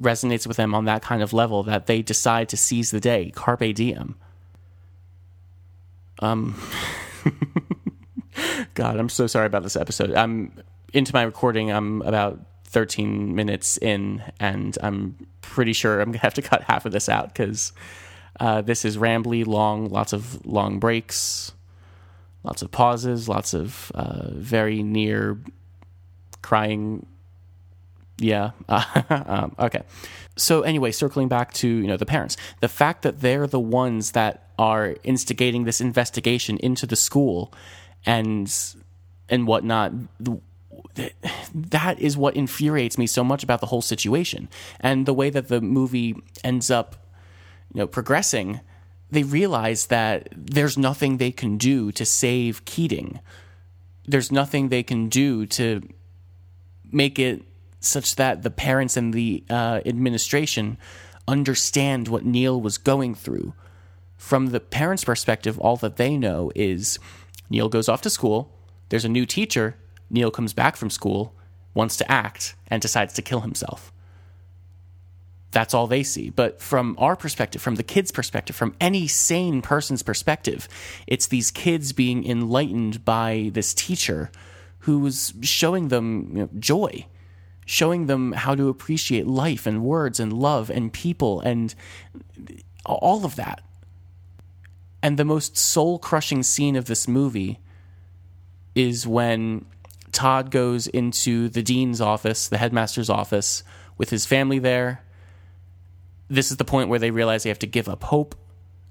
resonates 0.00 0.46
with 0.46 0.56
them 0.56 0.74
on 0.74 0.84
that 0.84 1.02
kind 1.02 1.22
of 1.22 1.32
level 1.32 1.62
that 1.64 1.86
they 1.86 2.02
decide 2.02 2.48
to 2.50 2.56
seize 2.56 2.90
the 2.90 3.00
day, 3.00 3.32
carpe 3.34 3.74
diem. 3.74 4.14
Um, 6.20 6.60
God, 8.74 8.96
I'm 8.98 9.08
so 9.08 9.26
sorry 9.26 9.46
about 9.46 9.62
this 9.62 9.76
episode. 9.76 10.14
I'm 10.14 10.52
into 10.92 11.14
my 11.14 11.22
recording. 11.22 11.70
I'm 11.70 12.02
about 12.02 12.40
13 12.64 13.34
minutes 13.34 13.76
in, 13.78 14.22
and 14.40 14.76
I'm 14.82 15.26
pretty 15.40 15.72
sure 15.72 16.00
I'm 16.00 16.12
gonna 16.12 16.18
have 16.18 16.34
to 16.34 16.42
cut 16.42 16.62
half 16.62 16.86
of 16.86 16.92
this 16.92 17.08
out 17.08 17.28
because 17.28 17.72
uh, 18.40 18.60
this 18.62 18.84
is 18.84 18.96
rambly, 18.96 19.46
long, 19.46 19.88
lots 19.88 20.12
of 20.12 20.44
long 20.46 20.78
breaks, 20.78 21.52
lots 22.42 22.62
of 22.62 22.70
pauses, 22.70 23.28
lots 23.28 23.54
of 23.54 23.90
uh, 23.94 24.30
very 24.32 24.82
near 24.82 25.38
crying 26.42 27.06
yeah. 28.18 28.50
um, 28.68 29.54
okay. 29.58 29.82
So 30.36 30.62
anyway, 30.62 30.92
circling 30.92 31.28
back 31.28 31.52
to 31.54 31.68
you 31.68 31.86
know 31.86 31.96
the 31.96 32.06
parents, 32.06 32.36
the 32.60 32.68
fact 32.68 33.02
that 33.02 33.20
they're 33.20 33.46
the 33.46 33.60
ones 33.60 34.12
that 34.12 34.48
are 34.58 34.96
instigating 35.04 35.64
this 35.64 35.80
investigation 35.80 36.58
into 36.58 36.86
the 36.86 36.96
school, 36.96 37.52
and 38.04 38.52
and 39.28 39.46
whatnot. 39.46 39.92
That 41.54 41.98
is 41.98 42.16
what 42.16 42.36
infuriates 42.36 42.98
me 42.98 43.06
so 43.06 43.24
much 43.24 43.42
about 43.42 43.60
the 43.60 43.66
whole 43.66 43.82
situation, 43.82 44.48
and 44.80 45.06
the 45.06 45.14
way 45.14 45.30
that 45.30 45.48
the 45.48 45.60
movie 45.60 46.16
ends 46.44 46.70
up, 46.70 46.96
you 47.72 47.80
know, 47.80 47.86
progressing. 47.86 48.60
They 49.10 49.22
realize 49.22 49.86
that 49.86 50.28
there's 50.36 50.76
nothing 50.76 51.16
they 51.16 51.32
can 51.32 51.56
do 51.56 51.90
to 51.92 52.04
save 52.04 52.64
Keating. 52.64 53.20
There's 54.06 54.30
nothing 54.30 54.68
they 54.68 54.82
can 54.82 55.08
do 55.08 55.46
to 55.46 55.82
make 56.90 57.18
it 57.18 57.42
such 57.80 58.16
that 58.16 58.42
the 58.42 58.50
parents 58.50 58.96
and 58.96 59.14
the 59.14 59.44
uh, 59.48 59.80
administration 59.86 60.78
understand 61.26 62.08
what 62.08 62.24
Neil 62.24 62.60
was 62.60 62.78
going 62.78 63.14
through. 63.14 63.54
From 64.16 64.48
the 64.48 64.60
parents' 64.60 65.04
perspective, 65.04 65.58
all 65.58 65.76
that 65.76 65.96
they 65.96 66.16
know 66.16 66.50
is 66.54 66.98
Neil 67.50 67.68
goes 67.68 67.88
off 67.88 68.02
to 68.02 68.10
school, 68.10 68.52
there's 68.88 69.04
a 69.04 69.08
new 69.08 69.26
teacher, 69.26 69.76
Neil 70.10 70.30
comes 70.30 70.52
back 70.52 70.76
from 70.76 70.90
school, 70.90 71.34
wants 71.74 71.96
to 71.98 72.10
act, 72.10 72.54
and 72.68 72.80
decides 72.80 73.14
to 73.14 73.22
kill 73.22 73.40
himself. 73.40 73.92
That's 75.50 75.72
all 75.72 75.86
they 75.86 76.02
see. 76.02 76.30
But 76.30 76.60
from 76.60 76.94
our 76.98 77.16
perspective, 77.16 77.62
from 77.62 77.76
the 77.76 77.82
kids' 77.82 78.10
perspective, 78.10 78.54
from 78.54 78.74
any 78.80 79.06
sane 79.06 79.62
person's 79.62 80.02
perspective, 80.02 80.68
it's 81.06 81.26
these 81.26 81.50
kids 81.50 81.92
being 81.92 82.26
enlightened 82.26 83.04
by 83.04 83.50
this 83.54 83.72
teacher 83.72 84.30
who 84.80 84.98
was 84.98 85.32
showing 85.42 85.88
them 85.88 86.30
you 86.32 86.38
know, 86.42 86.50
joy 86.58 87.06
showing 87.68 88.06
them 88.06 88.32
how 88.32 88.54
to 88.54 88.70
appreciate 88.70 89.26
life 89.26 89.66
and 89.66 89.84
words 89.84 90.18
and 90.18 90.32
love 90.32 90.70
and 90.70 90.90
people 90.90 91.38
and 91.42 91.74
all 92.86 93.26
of 93.26 93.36
that. 93.36 93.60
And 95.02 95.18
the 95.18 95.24
most 95.24 95.54
soul 95.54 95.98
crushing 95.98 96.42
scene 96.42 96.76
of 96.76 96.86
this 96.86 97.06
movie 97.06 97.60
is 98.74 99.06
when 99.06 99.66
Todd 100.12 100.50
goes 100.50 100.86
into 100.86 101.48
the 101.48 101.62
dean's 101.62 102.00
office, 102.00 102.48
the 102.48 102.58
headmaster's 102.58 103.10
office, 103.10 103.62
with 103.96 104.10
his 104.10 104.26
family 104.26 104.58
there. 104.58 105.02
This 106.28 106.50
is 106.50 106.56
the 106.56 106.64
point 106.64 106.88
where 106.88 106.98
they 106.98 107.10
realize 107.10 107.42
they 107.42 107.50
have 107.50 107.58
to 107.60 107.66
give 107.66 107.88
up 107.88 108.04
hope 108.04 108.34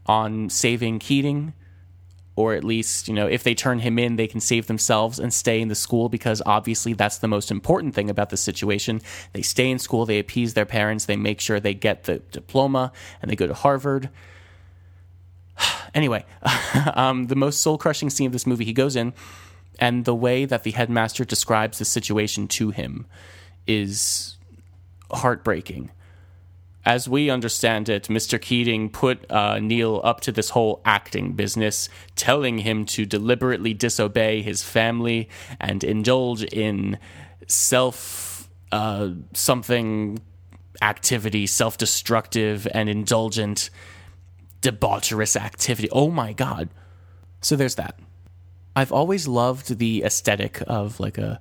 on 0.05 0.49
saving 0.49 0.99
Keating 0.99 1.53
or 2.37 2.53
at 2.53 2.63
least, 2.63 3.07
you 3.07 3.15
know, 3.15 3.25
if 3.25 3.43
they 3.43 3.55
turn 3.55 3.79
him 3.79 3.97
in, 3.97 4.15
they 4.15 4.27
can 4.27 4.39
save 4.39 4.67
themselves 4.67 5.17
and 5.17 5.33
stay 5.33 5.59
in 5.59 5.69
the 5.69 5.75
school 5.75 6.07
because 6.07 6.39
obviously 6.45 6.93
that's 6.93 7.17
the 7.17 7.27
most 7.27 7.49
important 7.49 7.95
thing 7.95 8.11
about 8.11 8.29
the 8.29 8.37
situation. 8.37 9.01
They 9.33 9.41
stay 9.41 9.71
in 9.71 9.79
school, 9.79 10.05
they 10.05 10.19
appease 10.19 10.53
their 10.53 10.65
parents, 10.65 11.05
they 11.05 11.15
make 11.15 11.41
sure 11.41 11.59
they 11.59 11.73
get 11.73 12.03
the 12.03 12.19
diploma, 12.31 12.91
and 13.21 13.31
they 13.31 13.35
go 13.35 13.47
to 13.47 13.55
Harvard. 13.55 14.09
anyway, 15.95 16.25
um, 16.93 17.25
the 17.25 17.35
most 17.35 17.59
soul 17.59 17.79
crushing 17.79 18.11
scene 18.11 18.27
of 18.27 18.33
this 18.33 18.45
movie, 18.45 18.65
he 18.65 18.73
goes 18.73 18.95
in, 18.95 19.13
and 19.79 20.05
the 20.05 20.15
way 20.15 20.45
that 20.45 20.63
the 20.63 20.71
headmaster 20.71 21.25
describes 21.25 21.79
the 21.79 21.85
situation 21.85 22.47
to 22.47 22.71
him 22.71 23.05
is 23.65 24.37
heartbreaking 25.11 25.91
as 26.87 27.09
we 27.09 27.29
understand 27.29 27.89
it, 27.89 28.03
Mr. 28.03 28.41
Keating 28.41 28.89
put 28.89 29.29
uh, 29.29 29.59
Neil 29.59 29.99
up 30.05 30.21
to 30.21 30.31
this 30.31 30.51
whole 30.51 30.81
acting 30.85 31.33
business, 31.33 31.89
telling 32.15 32.59
him 32.59 32.85
to 32.85 33.05
deliberately 33.05 33.73
disobey 33.73 34.41
his 34.41 34.63
family 34.63 35.27
and 35.59 35.83
indulge 35.83 36.43
in 36.45 36.97
self 37.45 38.49
uh, 38.71 39.09
something 39.33 40.19
activity, 40.81 41.45
self 41.45 41.77
destructive 41.77 42.65
and 42.73 42.87
indulgent, 42.87 43.69
debaucherous 44.61 45.35
activity. 45.35 45.89
Oh 45.91 46.09
my 46.09 46.31
God. 46.31 46.69
So 47.41 47.57
there's 47.57 47.75
that. 47.75 47.99
I've 48.77 48.91
always 48.91 49.27
loved 49.27 49.79
the 49.79 50.03
aesthetic 50.03 50.61
of 50.67 50.99
like 50.99 51.17
a 51.17 51.39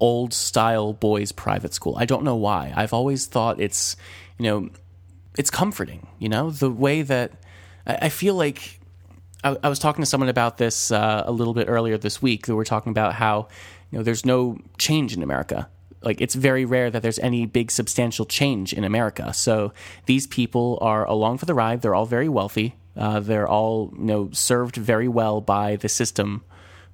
old 0.00 0.32
style 0.32 0.94
boys 0.94 1.30
private 1.30 1.74
school. 1.74 1.94
I 1.98 2.06
don't 2.06 2.24
know 2.24 2.36
why. 2.36 2.72
I've 2.74 2.94
always 2.94 3.26
thought 3.26 3.60
it's 3.60 3.96
you 4.38 4.44
know, 4.44 4.70
it's 5.36 5.50
comforting, 5.50 6.06
you 6.18 6.30
know, 6.30 6.50
the 6.50 6.70
way 6.70 7.02
that 7.02 7.32
I, 7.86 8.08
feel 8.08 8.34
like 8.34 8.80
I, 9.44 9.58
I, 9.62 9.68
was 9.68 9.78
talking 9.78 10.00
to 10.00 10.06
someone 10.06 10.30
about 10.30 10.56
this 10.56 10.90
uh, 10.90 11.24
a 11.26 11.30
little 11.30 11.52
bit 11.52 11.66
earlier 11.68 11.98
this 11.98 12.22
week. 12.22 12.46
That 12.46 12.56
we're 12.56 12.64
talking 12.64 12.90
about 12.90 13.12
how, 13.12 13.48
you 13.90 13.98
know, 13.98 14.02
there's 14.02 14.24
no 14.24 14.56
change 14.78 15.14
in 15.14 15.22
America. 15.22 15.68
Like 16.00 16.22
it's 16.22 16.34
very 16.34 16.64
rare 16.64 16.90
that 16.90 17.02
there's 17.02 17.18
any 17.18 17.44
big 17.44 17.70
substantial 17.70 18.24
change 18.24 18.72
in 18.72 18.84
America. 18.84 19.34
So 19.34 19.74
these 20.06 20.26
people 20.26 20.78
are 20.80 21.04
along 21.04 21.36
for 21.36 21.44
the 21.44 21.52
ride. 21.52 21.82
They're 21.82 21.94
all 21.94 22.06
very 22.06 22.30
wealthy. 22.30 22.76
Uh, 22.96 23.20
they're 23.20 23.46
all, 23.48 23.92
you 23.98 24.04
know, 24.04 24.30
served 24.32 24.76
very 24.76 25.08
well 25.08 25.42
by 25.42 25.76
the 25.76 25.90
system 25.90 26.42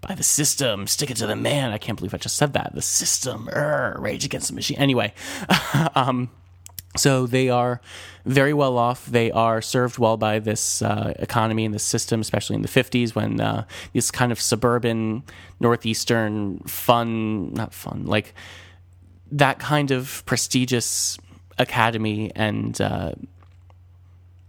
by 0.06 0.14
the 0.14 0.22
system. 0.22 0.86
Stick 0.86 1.10
it 1.10 1.16
to 1.18 1.26
the 1.26 1.36
man. 1.36 1.72
I 1.72 1.78
can't 1.78 1.98
believe 1.98 2.14
I 2.14 2.18
just 2.18 2.36
said 2.36 2.52
that. 2.52 2.74
The 2.74 2.82
system. 2.82 3.48
Rage 3.48 4.24
against 4.24 4.48
the 4.48 4.54
machine. 4.54 4.78
Anyway, 4.78 5.12
um, 5.94 6.30
so 6.96 7.26
they 7.26 7.48
are 7.48 7.80
very 8.24 8.54
well 8.54 8.78
off. 8.78 9.06
They 9.06 9.30
are 9.30 9.60
served 9.60 9.98
well 9.98 10.16
by 10.16 10.38
this 10.38 10.82
uh, 10.82 11.14
economy 11.18 11.64
and 11.64 11.74
this 11.74 11.82
system, 11.82 12.20
especially 12.20 12.56
in 12.56 12.62
the 12.62 12.68
50s 12.68 13.14
when 13.14 13.40
uh, 13.40 13.64
this 13.92 14.10
kind 14.10 14.32
of 14.32 14.40
suburban, 14.40 15.22
northeastern, 15.60 16.60
fun, 16.60 17.52
not 17.52 17.74
fun, 17.74 18.06
like 18.06 18.34
that 19.32 19.58
kind 19.58 19.90
of 19.90 20.22
prestigious 20.24 21.18
academy 21.58 22.30
and 22.36 22.80
uh, 22.80 23.12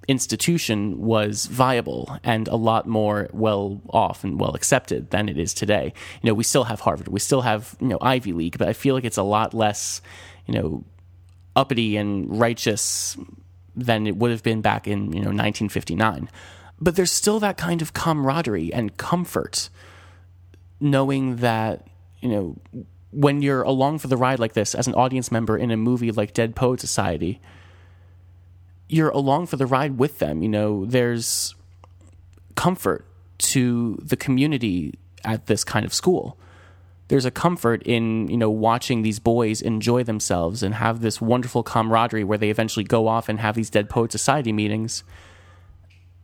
institution 0.07 1.01
was 1.01 1.45
viable 1.47 2.17
and 2.23 2.47
a 2.47 2.55
lot 2.55 2.87
more 2.87 3.29
well 3.33 3.81
off 3.89 4.23
and 4.23 4.39
well 4.39 4.55
accepted 4.55 5.09
than 5.09 5.27
it 5.27 5.37
is 5.37 5.53
today. 5.53 5.93
You 6.21 6.27
know, 6.29 6.33
we 6.33 6.43
still 6.43 6.63
have 6.65 6.79
Harvard, 6.79 7.07
we 7.09 7.19
still 7.19 7.41
have, 7.41 7.75
you 7.79 7.87
know, 7.87 7.97
Ivy 8.01 8.33
League, 8.33 8.57
but 8.57 8.67
I 8.67 8.73
feel 8.73 8.95
like 8.95 9.05
it's 9.05 9.17
a 9.17 9.23
lot 9.23 9.53
less, 9.53 10.01
you 10.45 10.53
know, 10.53 10.83
uppity 11.55 11.97
and 11.97 12.39
righteous 12.39 13.17
than 13.75 14.07
it 14.07 14.15
would 14.15 14.31
have 14.31 14.43
been 14.43 14.61
back 14.61 14.87
in 14.87 15.05
you 15.07 15.19
know 15.21 15.29
1959 15.29 16.29
but 16.79 16.95
there's 16.95 17.11
still 17.11 17.39
that 17.39 17.57
kind 17.57 17.81
of 17.81 17.93
camaraderie 17.93 18.71
and 18.73 18.97
comfort 18.97 19.69
knowing 20.79 21.37
that 21.37 21.87
you 22.21 22.29
know 22.29 22.55
when 23.11 23.41
you're 23.41 23.63
along 23.63 23.97
for 23.99 24.07
the 24.07 24.17
ride 24.17 24.39
like 24.39 24.53
this 24.53 24.75
as 24.75 24.87
an 24.87 24.93
audience 24.93 25.31
member 25.31 25.57
in 25.57 25.71
a 25.71 25.77
movie 25.77 26.11
like 26.11 26.33
Dead 26.33 26.55
Poet 26.55 26.79
Society, 26.79 27.41
you're 28.89 29.09
along 29.09 29.47
for 29.47 29.57
the 29.57 29.65
ride 29.65 29.97
with 29.97 30.19
them. 30.19 30.41
You 30.41 30.49
know, 30.49 30.85
there's 30.85 31.55
comfort 32.55 33.05
to 33.39 33.99
the 34.01 34.15
community 34.15 34.93
at 35.23 35.47
this 35.47 35.63
kind 35.63 35.85
of 35.85 35.93
school. 35.93 36.37
There's 37.09 37.25
a 37.25 37.31
comfort 37.31 37.83
in, 37.83 38.27
you 38.27 38.35
know, 38.35 38.49
watching 38.49 39.01
these 39.01 39.19
boys 39.19 39.61
enjoy 39.61 40.03
themselves 40.03 40.61
and 40.61 40.75
have 40.75 41.01
this 41.01 41.21
wonderful 41.21 41.63
camaraderie 41.63 42.25
where 42.25 42.37
they 42.37 42.49
eventually 42.49 42.83
go 42.83 43.07
off 43.07 43.29
and 43.29 43.39
have 43.39 43.55
these 43.55 43.69
Dead 43.69 43.89
Poet 43.89 44.11
Society 44.11 44.51
meetings 44.51 45.03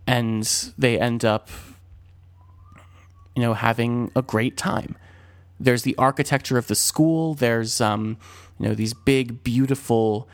and 0.08 0.74
they 0.77 1.00
end 1.00 1.24
up 1.24 1.50
you 3.36 3.41
know 3.41 3.53
having 3.53 4.12
a 4.15 4.22
great 4.22 4.58
time 4.58 4.96
there's 5.60 5.84
the 5.84 5.96
architecture 5.98 6.58
of 6.58 6.67
the 6.67 6.75
school 6.75 7.34
there's 7.34 7.79
um, 7.79 8.17
you 8.60 8.67
know 8.67 8.75
these 8.75 8.93
big 8.93 9.43
beautiful 9.43 10.27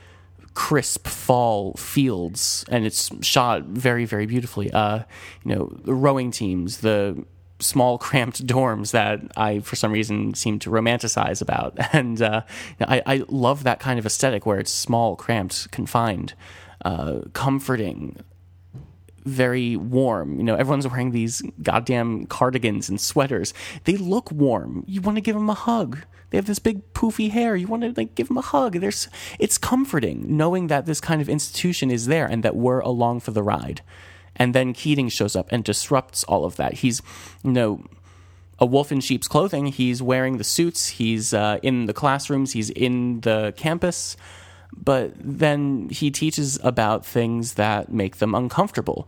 crisp 0.59 1.07
fall 1.07 1.73
fields 1.75 2.65
and 2.67 2.85
it's 2.85 3.09
shot 3.25 3.63
very 3.63 4.03
very 4.03 4.25
beautifully. 4.25 4.69
Uh, 4.73 4.99
you 5.45 5.55
know 5.55 5.71
the 5.85 5.93
rowing 5.93 6.31
teams 6.31 6.79
the 6.79 7.23
small 7.61 7.97
cramped 8.05 8.45
dorms 8.45 8.91
that 8.91 9.21
I 9.37 9.61
for 9.61 9.77
some 9.77 9.93
reason 9.93 10.33
seem 10.33 10.59
to 10.59 10.69
romanticize 10.69 11.41
about. 11.41 11.77
And 11.93 12.21
uh, 12.21 12.41
I, 12.81 13.01
I, 13.05 13.23
love 13.29 13.63
that 13.63 13.79
kind 13.79 13.99
of 13.99 14.05
aesthetic 14.05 14.45
where 14.45 14.59
it's 14.59 14.71
small 14.71 15.15
cramped 15.15 15.71
confined 15.71 16.33
uh, 16.83 17.21
comforting 17.31 18.17
very 19.25 19.75
warm. 19.75 20.37
You 20.37 20.43
know, 20.43 20.55
everyone's 20.55 20.87
wearing 20.87 21.11
these 21.11 21.41
goddamn 21.61 22.25
cardigans 22.27 22.89
and 22.89 22.99
sweaters. 22.99 23.53
They 23.83 23.97
look 23.97 24.31
warm. 24.31 24.83
You 24.87 25.01
want 25.01 25.17
to 25.17 25.21
give 25.21 25.35
them 25.35 25.49
a 25.49 25.53
hug. 25.53 25.99
They 26.29 26.37
have 26.37 26.45
this 26.45 26.59
big 26.59 26.93
poofy 26.93 27.31
hair. 27.31 27.55
You 27.55 27.67
want 27.67 27.83
to 27.83 27.93
like 27.95 28.15
give 28.15 28.27
them 28.27 28.37
a 28.37 28.41
hug. 28.41 28.73
There's 28.73 29.07
it's 29.39 29.57
comforting 29.57 30.37
knowing 30.37 30.67
that 30.67 30.85
this 30.85 31.01
kind 31.01 31.21
of 31.21 31.29
institution 31.29 31.89
is 31.89 32.05
there 32.05 32.25
and 32.25 32.43
that 32.43 32.55
we're 32.55 32.79
along 32.79 33.21
for 33.21 33.31
the 33.31 33.43
ride. 33.43 33.81
And 34.35 34.53
then 34.53 34.73
Keating 34.73 35.09
shows 35.09 35.35
up 35.35 35.51
and 35.51 35.63
disrupts 35.63 36.23
all 36.25 36.45
of 36.45 36.55
that. 36.57 36.75
He's 36.75 37.01
you 37.43 37.51
know 37.51 37.83
a 38.59 38.65
wolf 38.65 38.91
in 38.91 38.99
sheep's 38.99 39.27
clothing. 39.27 39.67
He's 39.67 40.01
wearing 40.01 40.37
the 40.37 40.43
suits. 40.43 40.87
He's 40.87 41.33
uh, 41.33 41.59
in 41.63 41.85
the 41.85 41.93
classrooms. 41.93 42.53
He's 42.53 42.69
in 42.69 43.21
the 43.21 43.53
campus 43.57 44.15
but 44.75 45.13
then 45.17 45.89
he 45.89 46.11
teaches 46.11 46.59
about 46.63 47.05
things 47.05 47.55
that 47.55 47.91
make 47.91 48.17
them 48.17 48.35
uncomfortable. 48.35 49.07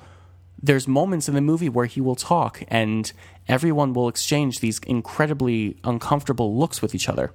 There's 0.62 0.88
moments 0.88 1.28
in 1.28 1.36
the 1.36 1.42
movie 1.42 1.70
where 1.70 1.86
he 1.86 2.02
will 2.02 2.16
talk 2.16 2.64
and 2.68 3.12
everyone 3.48 3.94
will 3.94 4.08
exchange 4.08 4.60
these 4.60 4.80
incredibly 4.80 5.78
uncomfortable 5.84 6.58
looks 6.58 6.82
with 6.82 6.94
each 6.94 7.10
other 7.10 7.34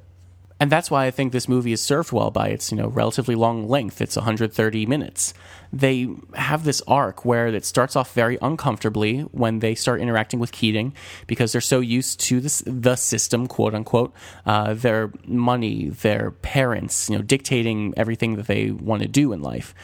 and 0.58 0.72
that's 0.72 0.90
why 0.90 1.04
I 1.04 1.10
think 1.10 1.32
this 1.32 1.48
movie 1.48 1.72
is 1.72 1.82
served 1.82 2.12
well 2.12 2.30
by 2.30 2.48
its 2.48 2.70
you 2.72 2.78
know 2.78 2.88
relatively 2.88 3.34
long 3.34 3.68
length. 3.68 4.00
It's 4.00 4.16
130 4.16 4.86
minutes. 4.86 5.34
They 5.72 6.08
have 6.34 6.64
this 6.64 6.80
arc 6.86 7.24
where 7.24 7.48
it 7.48 7.64
starts 7.64 7.94
off 7.94 8.14
very 8.14 8.38
uncomfortably 8.40 9.20
when 9.32 9.58
they 9.58 9.74
start 9.74 10.00
interacting 10.00 10.40
with 10.40 10.52
Keating 10.52 10.94
because 11.26 11.52
they're 11.52 11.60
so 11.60 11.80
used 11.80 12.20
to 12.20 12.40
this 12.40 12.62
the 12.66 12.96
system, 12.96 13.46
quote 13.46 13.74
unquote, 13.74 14.14
uh, 14.46 14.72
their 14.72 15.12
money, 15.26 15.90
their 15.90 16.30
parents, 16.30 17.10
you 17.10 17.16
know, 17.16 17.22
dictating 17.22 17.92
everything 17.96 18.36
that 18.36 18.46
they 18.46 18.70
want 18.70 19.02
to 19.02 19.08
do 19.08 19.32
in 19.32 19.42
life. 19.42 19.74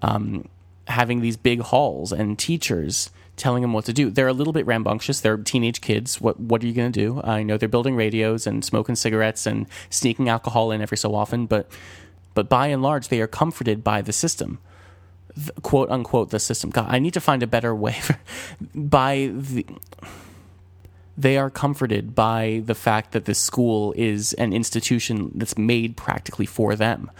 Um, 0.00 0.48
having 0.88 1.20
these 1.20 1.36
big 1.36 1.60
halls 1.60 2.12
and 2.12 2.38
teachers 2.38 3.10
telling 3.36 3.62
them 3.62 3.72
what 3.72 3.84
to 3.86 3.92
do. 3.92 4.10
They're 4.10 4.28
a 4.28 4.32
little 4.32 4.52
bit 4.52 4.66
rambunctious. 4.66 5.20
They're 5.20 5.36
teenage 5.36 5.80
kids. 5.80 6.20
What 6.20 6.38
what 6.38 6.62
are 6.62 6.66
you 6.66 6.72
going 6.72 6.92
to 6.92 7.00
do? 7.00 7.20
I 7.22 7.42
know 7.42 7.56
they're 7.56 7.68
building 7.68 7.96
radios 7.96 8.46
and 8.46 8.64
smoking 8.64 8.94
cigarettes 8.94 9.46
and 9.46 9.66
sneaking 9.90 10.28
alcohol 10.28 10.70
in 10.70 10.80
every 10.80 10.96
so 10.96 11.14
often, 11.14 11.46
but 11.46 11.70
but 12.34 12.48
by 12.48 12.68
and 12.68 12.82
large, 12.82 13.08
they 13.08 13.20
are 13.20 13.26
comforted 13.26 13.84
by 13.84 14.02
the 14.02 14.12
system. 14.12 14.58
The, 15.36 15.52
quote 15.62 15.90
unquote 15.90 16.30
the 16.30 16.38
system. 16.38 16.70
God, 16.70 16.86
I 16.88 16.98
need 16.98 17.14
to 17.14 17.20
find 17.20 17.42
a 17.42 17.46
better 17.46 17.74
way. 17.74 17.92
For, 17.92 18.18
by 18.74 19.30
the 19.32 19.66
they 21.16 21.36
are 21.36 21.50
comforted 21.50 22.14
by 22.14 22.62
the 22.64 22.74
fact 22.74 23.12
that 23.12 23.26
this 23.26 23.38
school 23.38 23.92
is 23.96 24.32
an 24.34 24.52
institution 24.52 25.30
that's 25.34 25.58
made 25.58 25.96
practically 25.96 26.46
for 26.46 26.74
them. 26.74 27.10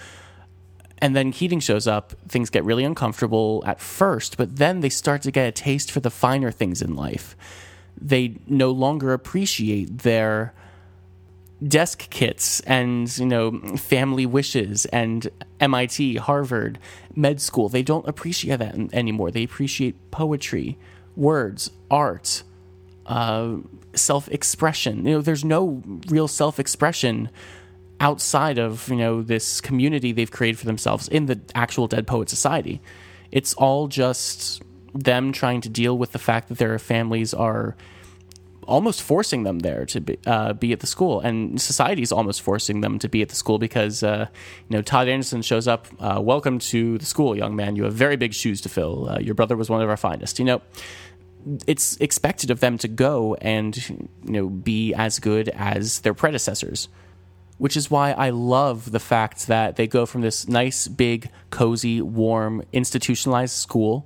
And 1.03 1.17
then 1.17 1.33
Keating 1.33 1.59
shows 1.59 1.89
up, 1.89 2.13
things 2.29 2.49
get 2.49 2.63
really 2.63 2.85
uncomfortable 2.85 3.65
at 3.67 3.81
first, 3.81 4.37
but 4.37 4.57
then 4.57 4.81
they 4.81 4.89
start 4.89 5.23
to 5.23 5.33
get 5.33 5.49
a 5.49 5.51
taste 5.51 5.91
for 5.91 5.99
the 5.99 6.11
finer 6.11 6.53
things 6.53 6.81
in 6.81 6.95
life. 6.95 7.37
They 8.01 8.37
no 8.47 8.71
longer 8.71 9.13
appreciate 9.13 9.99
their 9.99 10.55
desk 11.67 12.09
kits 12.11 12.61
and 12.61 13.17
you 13.19 13.27
know 13.27 13.59
family 13.77 14.27
wishes 14.27 14.87
and 14.87 15.29
MIT, 15.59 16.17
Harvard, 16.17 16.79
med 17.17 17.41
school. 17.41 17.69
They 17.69 17.83
don't 17.83 18.07
appreciate 18.07 18.59
that 18.59 18.77
anymore. 18.93 19.33
They 19.33 19.43
appreciate 19.43 20.13
poetry, 20.13 20.79
words, 21.17 21.73
art, 21.91 22.45
uh, 23.07 23.57
self-expression. 23.93 25.05
You 25.05 25.15
know, 25.15 25.21
there's 25.21 25.45
no 25.45 25.83
real 26.07 26.29
self-expression 26.29 27.29
outside 28.03 28.59
of 28.59 28.89
you 28.89 28.97
know 28.97 29.23
this 29.23 29.61
community 29.61 30.13
they've 30.13 30.31
created 30.31 30.59
for 30.59 30.67
themselves 30.67 31.09
in 31.09 31.27
the 31.27 31.41
actual 31.55 31.87
Dead 31.87 32.07
Poet 32.07 32.29
Society. 32.29 32.83
It's 33.31 33.55
all 33.55 33.89
just 33.89 34.61
them 34.93 35.33
trying 35.33 35.63
to 35.63 35.71
deal 35.71 35.97
with 35.97 36.13
the 36.13 36.19
fact 36.19 36.49
that 36.49 36.59
their 36.59 36.79
families 36.79 37.33
are 37.33 37.75
almost 38.69 39.03
forcing 39.03 39.43
them 39.45 39.61
there 39.61 39.87
to 39.87 40.01
be, 40.01 40.19
uh, 40.27 40.53
be 40.53 40.73
at 40.73 40.81
the 40.81 40.87
school, 40.87 41.21
and 41.21 41.61
society 41.61 42.03
is 42.03 42.13
almost 42.13 42.43
forcing 42.43 42.81
them 42.81 42.99
to 42.99 43.09
be 43.09 43.23
at 43.23 43.29
the 43.29 43.35
school 43.35 43.59
because 43.59 44.03
uh, 44.03 44.27
you 44.69 44.77
know 44.77 44.83
Todd 44.83 45.09
Anderson 45.09 45.41
shows 45.41 45.69
up. 45.69 45.87
Uh, 46.01 46.21
Welcome 46.21 46.59
to 46.59 46.99
the 46.99 47.07
school, 47.07 47.37
young 47.37 47.55
man. 47.55 47.77
You 47.77 47.85
have 47.85 47.95
very 47.95 48.17
big 48.17 48.35
shoes 48.35 48.61
to 48.63 48.69
fill. 48.69 49.09
Uh, 49.09 49.19
your 49.21 49.35
brother 49.35 49.57
was 49.57 49.71
one 49.71 49.81
of 49.81 49.89
our 49.89 49.97
finest. 49.97 50.41
You 50.41 50.45
know, 50.45 50.63
it's 51.69 51.97
expected 51.99 52.51
of 52.51 52.59
them 52.59 52.79
to 52.79 52.89
go 52.89 53.37
and 53.37 53.77
you 53.89 54.09
know 54.33 54.49
be 54.49 54.93
as 54.93 55.21
good 55.21 55.49
as 55.51 56.01
their 56.01 56.15
predecessors 56.15 56.89
which 57.63 57.77
is 57.77 57.89
why 57.89 58.11
I 58.11 58.31
love 58.31 58.91
the 58.91 58.99
fact 58.99 59.47
that 59.47 59.77
they 59.77 59.87
go 59.87 60.05
from 60.05 60.21
this 60.21 60.49
nice, 60.49 60.89
big, 60.89 61.31
cozy, 61.51 62.03
warm, 62.03 62.65
institutionalized 62.73 63.55
school 63.55 64.05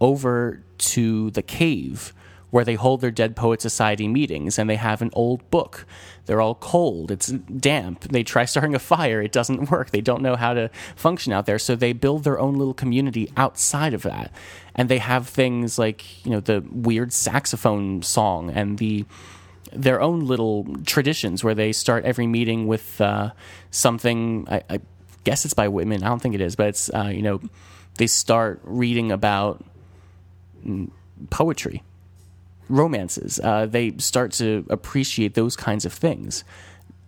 over 0.00 0.60
to 0.78 1.30
the 1.30 1.42
cave 1.42 2.12
where 2.50 2.64
they 2.64 2.74
hold 2.74 3.00
their 3.00 3.12
Dead 3.12 3.36
Poet 3.36 3.62
Society 3.62 4.08
meetings 4.08 4.58
and 4.58 4.68
they 4.68 4.74
have 4.74 5.02
an 5.02 5.10
old 5.12 5.48
book. 5.52 5.86
They're 6.26 6.40
all 6.40 6.56
cold, 6.56 7.12
it's 7.12 7.28
damp. 7.28 8.08
They 8.08 8.24
try 8.24 8.44
starting 8.44 8.74
a 8.74 8.80
fire, 8.80 9.22
it 9.22 9.30
doesn't 9.30 9.70
work. 9.70 9.92
They 9.92 10.00
don't 10.00 10.20
know 10.20 10.34
how 10.34 10.52
to 10.54 10.68
function 10.96 11.32
out 11.32 11.46
there. 11.46 11.60
So 11.60 11.76
they 11.76 11.92
build 11.92 12.24
their 12.24 12.40
own 12.40 12.54
little 12.54 12.74
community 12.74 13.30
outside 13.36 13.94
of 13.94 14.02
that. 14.02 14.32
And 14.74 14.88
they 14.88 14.98
have 14.98 15.28
things 15.28 15.78
like, 15.78 16.26
you 16.26 16.32
know, 16.32 16.40
the 16.40 16.64
weird 16.72 17.12
saxophone 17.12 18.02
song 18.02 18.50
and 18.50 18.78
the 18.78 19.04
their 19.74 20.00
own 20.00 20.20
little 20.20 20.66
traditions 20.86 21.42
where 21.42 21.54
they 21.54 21.72
start 21.72 22.04
every 22.04 22.26
meeting 22.26 22.66
with 22.66 23.00
uh, 23.00 23.30
something. 23.70 24.46
I, 24.48 24.62
I, 24.70 24.80
guess 25.24 25.44
it's 25.46 25.54
by 25.54 25.68
Whitman. 25.68 26.02
I 26.02 26.08
don't 26.08 26.20
think 26.20 26.34
it 26.34 26.40
is, 26.40 26.54
but 26.54 26.68
it's 26.68 26.92
uh, 26.94 27.10
you 27.12 27.22
know 27.22 27.40
they 27.96 28.06
start 28.06 28.60
reading 28.64 29.10
about 29.10 29.64
mm, 30.66 30.90
poetry, 31.30 31.82
romances. 32.68 33.40
Uh, 33.40 33.66
they 33.66 33.96
start 33.98 34.32
to 34.32 34.66
appreciate 34.68 35.34
those 35.34 35.56
kinds 35.56 35.84
of 35.84 35.92
things. 35.92 36.44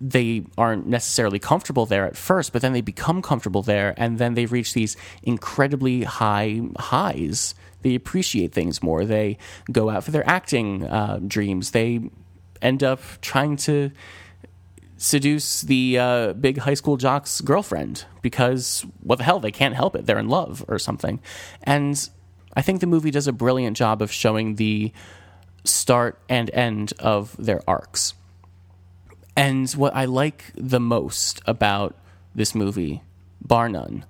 They 0.01 0.45
aren't 0.59 0.87
necessarily 0.87 1.39
comfortable 1.39 1.87
there 1.87 2.05
at 2.05 2.17
first, 2.17 2.53
but 2.53 2.61
then 2.61 2.73
they 2.73 2.83
become 2.83 3.23
comfortable 3.23 3.63
there, 3.63 3.95
and 3.97 4.19
then 4.19 4.35
they 4.35 4.47
reach 4.47 4.75
these 4.75 4.97
incredibly 5.23 6.03
high 6.03 6.61
highs. 6.79 7.55
They 7.83 7.95
appreciate 7.95 8.53
things 8.53 8.83
more. 8.83 9.05
They 9.05 9.39
go 9.71 9.91
out 9.91 10.05
for 10.05 10.11
their 10.11 10.29
acting 10.29 10.85
uh, 10.85 11.21
dreams. 11.27 11.71
They 11.71 12.11
end 12.67 12.83
up 12.83 13.01
trying 13.21 13.57
to 13.57 13.93
seduce 14.97 15.61
the 15.61 15.99
uh, 15.99 16.33
big 16.33 16.59
high 16.59 16.75
school 16.75 16.97
jock's 16.97 17.41
girlfriend 17.41 18.05
because 18.23 18.85
what 19.03 19.17
the 19.17 19.25
hell 19.25 19.41
they 19.41 19.53
can't 19.53 19.75
help 19.75 19.95
it. 19.95 20.07
They're 20.07 20.19
in 20.19 20.29
love 20.29 20.65
or 20.69 20.79
something. 20.79 21.21
And 21.63 22.09
i 22.59 22.63
think 22.63 22.81
the 22.81 22.87
movie 22.87 23.11
does 23.11 23.29
a 23.29 23.33
brilliant 23.33 23.77
job 23.77 24.01
of 24.01 24.11
showing 24.11 24.55
the 24.55 24.93
start 25.65 26.19
and 26.29 26.51
end 26.55 26.93
of 26.99 27.37
their 27.39 27.61
arcs. 27.69 28.15
And 29.37 29.71
what 29.73 29.95
i 29.95 30.05
like 30.07 30.53
the 30.55 30.81
most 30.81 31.41
about 31.47 31.95
this 32.35 32.55
movie 32.55 33.03
bar 33.41 33.69
none 33.69 34.05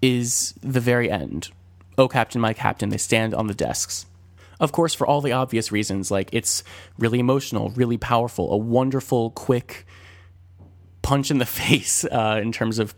is 0.00 0.54
the 0.60 0.80
very 0.80 1.10
end. 1.10 1.50
Oh 1.98 2.08
captain 2.08 2.40
my 2.40 2.54
captain 2.54 2.88
they 2.90 2.98
stand 2.98 3.34
on 3.34 3.48
the 3.48 3.54
desks 3.54 4.06
of 4.62 4.70
course, 4.70 4.94
for 4.94 5.06
all 5.06 5.20
the 5.20 5.32
obvious 5.32 5.72
reasons, 5.72 6.10
like 6.10 6.30
it's 6.32 6.62
really 6.96 7.18
emotional, 7.18 7.70
really 7.70 7.98
powerful, 7.98 8.52
a 8.52 8.56
wonderful, 8.56 9.30
quick 9.32 9.84
punch 11.02 11.32
in 11.32 11.38
the 11.38 11.46
face 11.60 12.04
uh, 12.04 12.38
in 12.40 12.52
terms 12.52 12.78
of 12.78 12.94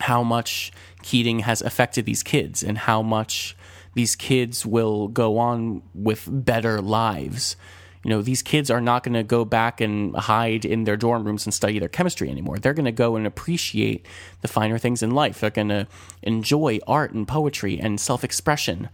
how 0.00 0.22
much 0.22 0.70
Keating 1.02 1.40
has 1.40 1.62
affected 1.62 2.04
these 2.04 2.22
kids 2.22 2.62
and 2.62 2.76
how 2.76 3.02
much 3.02 3.56
these 3.94 4.14
kids 4.14 4.66
will 4.66 5.08
go 5.08 5.38
on 5.38 5.82
with 5.94 6.28
better 6.30 6.80
lives. 6.82 7.56
You 8.04 8.10
know, 8.10 8.22
these 8.22 8.42
kids 8.42 8.70
are 8.70 8.80
not 8.80 9.02
going 9.02 9.14
to 9.14 9.22
go 9.22 9.46
back 9.46 9.80
and 9.80 10.14
hide 10.14 10.66
in 10.66 10.84
their 10.84 10.96
dorm 10.96 11.24
rooms 11.24 11.46
and 11.46 11.54
study 11.54 11.78
their 11.78 11.88
chemistry 11.88 12.28
anymore. 12.30 12.58
They're 12.58 12.74
going 12.74 12.84
to 12.84 12.92
go 12.92 13.16
and 13.16 13.26
appreciate 13.26 14.06
the 14.42 14.48
finer 14.48 14.78
things 14.78 15.02
in 15.02 15.12
life. 15.12 15.40
They're 15.40 15.50
going 15.50 15.70
to 15.70 15.88
enjoy 16.22 16.80
art 16.86 17.12
and 17.12 17.26
poetry 17.26 17.80
and 17.80 17.98
self 17.98 18.22
expression. 18.22 18.90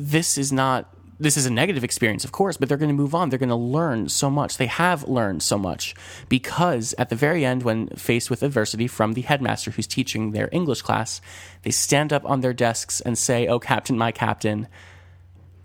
This 0.00 0.38
is 0.38 0.50
not 0.50 0.94
this 1.20 1.36
is 1.36 1.44
a 1.44 1.50
negative 1.50 1.84
experience, 1.84 2.24
of 2.24 2.32
course, 2.32 2.56
but 2.56 2.66
they're 2.66 2.78
going 2.78 2.88
to 2.88 2.94
move 2.94 3.14
on. 3.14 3.28
They're 3.28 3.38
going 3.38 3.50
to 3.50 3.54
learn 3.54 4.08
so 4.08 4.30
much. 4.30 4.56
They 4.56 4.66
have 4.66 5.06
learned 5.06 5.42
so 5.42 5.58
much 5.58 5.94
because 6.30 6.94
at 6.96 7.10
the 7.10 7.14
very 7.14 7.44
end, 7.44 7.62
when 7.62 7.88
faced 7.88 8.30
with 8.30 8.42
adversity 8.42 8.86
from 8.86 9.12
the 9.12 9.20
headmaster 9.20 9.70
who's 9.70 9.86
teaching 9.86 10.32
their 10.32 10.48
English 10.50 10.80
class, 10.80 11.20
they 11.62 11.70
stand 11.70 12.10
up 12.10 12.24
on 12.24 12.40
their 12.40 12.54
desks 12.54 13.02
and 13.02 13.18
say, 13.18 13.46
Oh, 13.46 13.58
Captain, 13.58 13.98
my 13.98 14.12
Captain. 14.12 14.66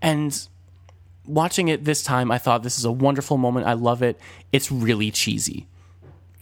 And 0.02 0.46
watching 1.24 1.68
it 1.68 1.86
this 1.86 2.02
time, 2.02 2.30
I 2.30 2.36
thought 2.36 2.62
this 2.62 2.78
is 2.78 2.84
a 2.84 2.92
wonderful 2.92 3.38
moment. 3.38 3.66
I 3.66 3.72
love 3.72 4.02
it. 4.02 4.20
It's 4.52 4.70
really 4.70 5.10
cheesy. 5.10 5.66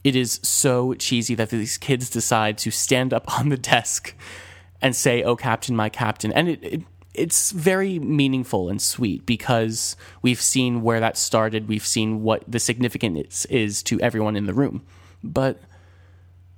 It 0.02 0.16
is 0.16 0.40
so 0.42 0.94
cheesy 0.94 1.36
that 1.36 1.50
these 1.50 1.78
kids 1.78 2.10
decide 2.10 2.58
to 2.58 2.72
stand 2.72 3.14
up 3.14 3.38
on 3.38 3.48
the 3.48 3.56
desk 3.56 4.16
and 4.82 4.96
say, 4.96 5.22
Oh, 5.22 5.36
Captain, 5.36 5.76
my 5.76 5.88
Captain. 5.88 6.32
And 6.32 6.48
it, 6.48 6.64
it 6.64 6.82
it's 7.14 7.52
very 7.52 8.00
meaningful 8.00 8.68
and 8.68 8.82
sweet 8.82 9.24
because 9.24 9.96
we've 10.20 10.40
seen 10.40 10.82
where 10.82 11.00
that 11.00 11.16
started. 11.16 11.68
We've 11.68 11.86
seen 11.86 12.22
what 12.22 12.42
the 12.46 12.58
significance 12.58 13.44
is 13.46 13.82
to 13.84 14.00
everyone 14.00 14.36
in 14.36 14.46
the 14.46 14.52
room. 14.52 14.84
But 15.22 15.60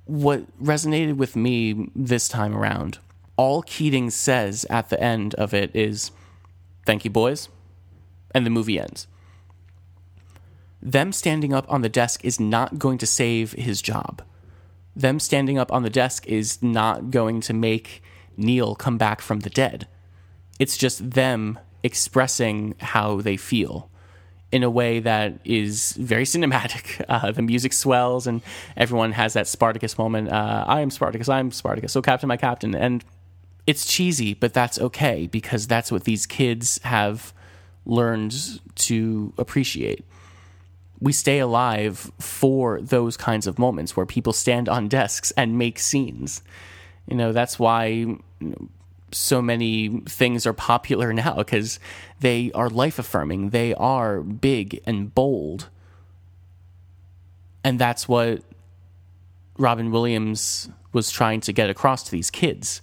what 0.05 0.45
resonated 0.61 1.17
with 1.17 1.35
me 1.35 1.89
this 1.95 2.27
time 2.27 2.55
around, 2.55 2.97
all 3.37 3.61
Keating 3.61 4.09
says 4.09 4.65
at 4.69 4.89
the 4.89 5.01
end 5.01 5.35
of 5.35 5.53
it 5.53 5.75
is, 5.75 6.11
Thank 6.85 7.05
you, 7.05 7.11
boys. 7.11 7.49
And 8.33 8.45
the 8.45 8.49
movie 8.49 8.79
ends. 8.79 9.07
Them 10.81 11.11
standing 11.11 11.53
up 11.53 11.65
on 11.71 11.81
the 11.81 11.89
desk 11.89 12.23
is 12.23 12.39
not 12.39 12.79
going 12.79 12.97
to 12.99 13.05
save 13.05 13.51
his 13.53 13.81
job. 13.81 14.23
Them 14.95 15.19
standing 15.19 15.57
up 15.57 15.71
on 15.71 15.83
the 15.83 15.89
desk 15.89 16.25
is 16.27 16.63
not 16.63 17.11
going 17.11 17.41
to 17.41 17.53
make 17.53 18.01
Neil 18.37 18.73
come 18.73 18.97
back 18.97 19.21
from 19.21 19.41
the 19.41 19.49
dead 19.49 19.87
it's 20.59 20.77
just 20.77 21.11
them 21.11 21.59
expressing 21.83 22.75
how 22.79 23.21
they 23.21 23.37
feel 23.37 23.89
in 24.51 24.63
a 24.63 24.69
way 24.69 24.99
that 24.99 25.39
is 25.43 25.93
very 25.93 26.23
cinematic. 26.23 27.03
Uh, 27.09 27.31
the 27.31 27.41
music 27.41 27.71
swells, 27.71 28.27
and 28.27 28.41
everyone 28.75 29.13
has 29.13 29.33
that 29.33 29.47
Spartacus 29.47 29.97
moment. 29.97 30.29
Uh, 30.29 30.65
I 30.67 30.81
am 30.81 30.89
Spartacus. 30.89 31.29
I'm 31.29 31.51
Spartacus. 31.51 31.93
So, 31.93 32.01
Captain, 32.01 32.27
my 32.27 32.35
Captain. 32.35 32.75
And 32.75 33.03
it's 33.65 33.85
cheesy, 33.85 34.33
but 34.33 34.53
that's 34.53 34.77
okay 34.77 35.27
because 35.27 35.67
that's 35.67 35.89
what 35.89 36.03
these 36.03 36.25
kids 36.25 36.79
have 36.83 37.33
learned 37.85 38.59
to 38.75 39.33
appreciate. 39.37 40.03
We 40.99 41.13
stay 41.13 41.39
alive 41.39 42.11
for 42.19 42.81
those 42.81 43.15
kinds 43.15 43.47
of 43.47 43.57
moments 43.57 43.95
where 43.95 44.05
people 44.05 44.33
stand 44.33 44.67
on 44.67 44.89
desks 44.89 45.31
and 45.31 45.57
make 45.57 45.79
scenes. 45.79 46.41
You 47.07 47.15
know, 47.15 47.31
that's 47.31 47.57
why 47.57 48.17
so 49.11 49.41
many 49.41 50.01
things 50.01 50.45
are 50.45 50.53
popular 50.53 51.13
now 51.25 51.35
because 51.35 51.79
they 52.19 52.51
are 52.53 52.69
life 52.69 52.99
affirming. 52.99 53.49
They 53.49 53.73
are 53.73 54.21
big 54.21 54.81
and 54.85 55.13
bold. 55.13 55.69
And 57.63 57.79
that's 57.79 58.07
what 58.07 58.43
Robin 59.57 59.91
Williams 59.91 60.69
was 60.93 61.11
trying 61.11 61.41
to 61.41 61.53
get 61.53 61.69
across 61.69 62.03
to 62.03 62.11
these 62.11 62.29
kids. 62.29 62.81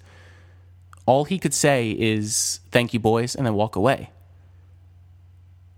All 1.07 1.25
he 1.25 1.39
could 1.39 1.55
say 1.55 1.91
is, 1.91 2.61
thank 2.71 2.95
you, 2.95 3.01
boys, 3.01 3.35
and 3.35 3.47
then 3.47 3.55
walk 3.55 3.77
away. 3.77 4.11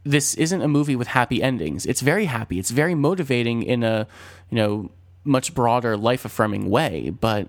This 0.04 0.34
isn't 0.34 0.62
a 0.62 0.68
movie 0.68 0.94
with 0.94 1.08
happy 1.08 1.42
endings. 1.42 1.84
It's 1.84 2.00
very 2.00 2.26
happy. 2.26 2.58
It's 2.58 2.70
very 2.70 2.94
motivating 2.94 3.62
in 3.62 3.82
a, 3.82 4.06
you 4.50 4.56
know, 4.56 4.90
much 5.24 5.52
broader 5.54 5.96
life 5.96 6.24
affirming 6.24 6.70
way, 6.70 7.10
but 7.10 7.48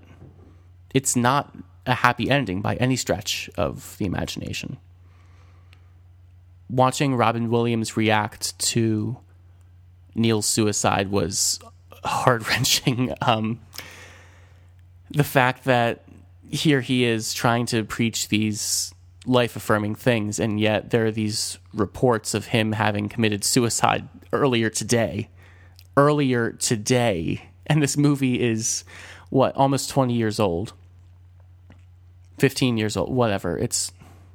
it's 0.93 1.15
not 1.15 1.55
a 1.87 1.95
happy 1.95 2.29
ending 2.29 2.61
by 2.61 2.75
any 2.75 2.95
stretch 2.95 3.49
of 3.57 3.97
the 3.97 4.05
imagination. 4.05 4.77
Watching 6.69 7.15
Robin 7.15 7.49
Williams 7.49 7.97
react 7.97 8.59
to 8.59 9.17
Neil's 10.13 10.45
suicide 10.45 11.09
was 11.09 11.59
heart 12.03 12.47
wrenching. 12.47 13.13
Um, 13.21 13.59
the 15.09 15.23
fact 15.23 15.63
that 15.63 16.03
here 16.49 16.81
he 16.81 17.05
is 17.05 17.33
trying 17.33 17.65
to 17.67 17.83
preach 17.83 18.27
these 18.27 18.93
life 19.25 19.55
affirming 19.55 19.95
things, 19.95 20.39
and 20.39 20.59
yet 20.59 20.89
there 20.89 21.05
are 21.05 21.11
these 21.11 21.59
reports 21.73 22.33
of 22.33 22.47
him 22.47 22.73
having 22.73 23.07
committed 23.09 23.43
suicide 23.43 24.07
earlier 24.33 24.69
today. 24.69 25.29
Earlier 25.95 26.51
today. 26.51 27.49
And 27.65 27.81
this 27.81 27.97
movie 27.97 28.41
is, 28.41 28.83
what, 29.29 29.55
almost 29.55 29.89
20 29.89 30.13
years 30.13 30.39
old. 30.39 30.73
15 32.37 32.77
years 32.77 32.95
old, 32.95 33.13
whatever. 33.13 33.57
It's 33.57 33.91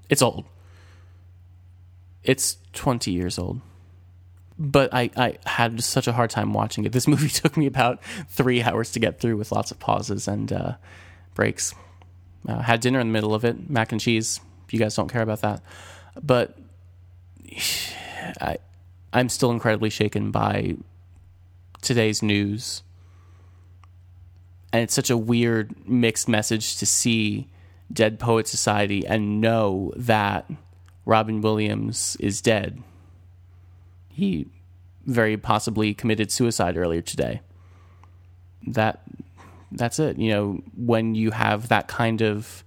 it's 0.09 0.23
old. 0.23 0.45
It's 2.23 2.59
20 2.75 3.11
years 3.11 3.39
old. 3.39 3.61
But 4.59 4.93
I, 4.93 5.11
I 5.17 5.39
had 5.47 5.83
such 5.83 6.07
a 6.07 6.13
hard 6.13 6.31
time 6.31 6.53
watching 6.53 6.85
it. 6.85 6.93
This 6.93 7.09
movie 7.13 7.29
took 7.29 7.57
me 7.57 7.67
about 7.67 8.03
three 8.29 8.63
hours 8.63 8.93
to 8.93 9.01
get 9.01 9.21
through 9.21 9.37
with 9.37 9.53
lots 9.53 9.71
of 9.71 9.79
pauses 9.79 10.29
and 10.29 10.53
uh, 10.53 10.75
breaks. 11.35 11.75
Uh, 12.47 12.61
had 12.61 12.81
dinner 12.81 13.01
in 13.01 13.09
the 13.09 13.13
middle 13.13 13.35
of 13.35 13.45
it, 13.45 13.71
mac 13.71 13.93
and 13.93 14.01
cheese. 14.01 14.41
You 14.71 14.79
guys 14.79 14.97
don't 14.97 15.09
care 15.09 15.23
about 15.23 15.43
that, 15.43 15.63
but 16.23 16.59
I, 18.41 18.57
I'm 19.13 19.29
still 19.29 19.51
incredibly 19.51 19.91
shaken 19.91 20.31
by 20.31 20.77
today's 21.83 22.23
news, 22.23 22.83
and 24.73 24.83
it's 24.83 24.95
such 24.95 25.11
a 25.11 25.17
weird 25.17 25.87
mixed 25.87 26.27
message 26.27 26.79
to 26.79 26.87
see 26.87 27.49
Dead 27.93 28.19
Poet 28.19 28.47
Society 28.49 29.07
and 29.07 29.41
know 29.41 29.93
that 29.97 30.51
Robin 31.05 31.41
Williams 31.41 32.17
is 32.21 32.41
dead. 32.41 32.83
He 34.09 34.47
very 35.07 35.37
possibly 35.37 35.95
committed 35.95 36.31
suicide 36.31 36.77
earlier 36.77 37.03
today. 37.03 37.41
That 38.67 39.03
that's 39.73 39.99
it. 39.99 40.19
You 40.19 40.31
know, 40.31 40.63
when 40.77 41.15
you 41.15 41.31
have 41.31 41.69
that 41.69 41.89
kind 41.89 42.23
of 42.23 42.63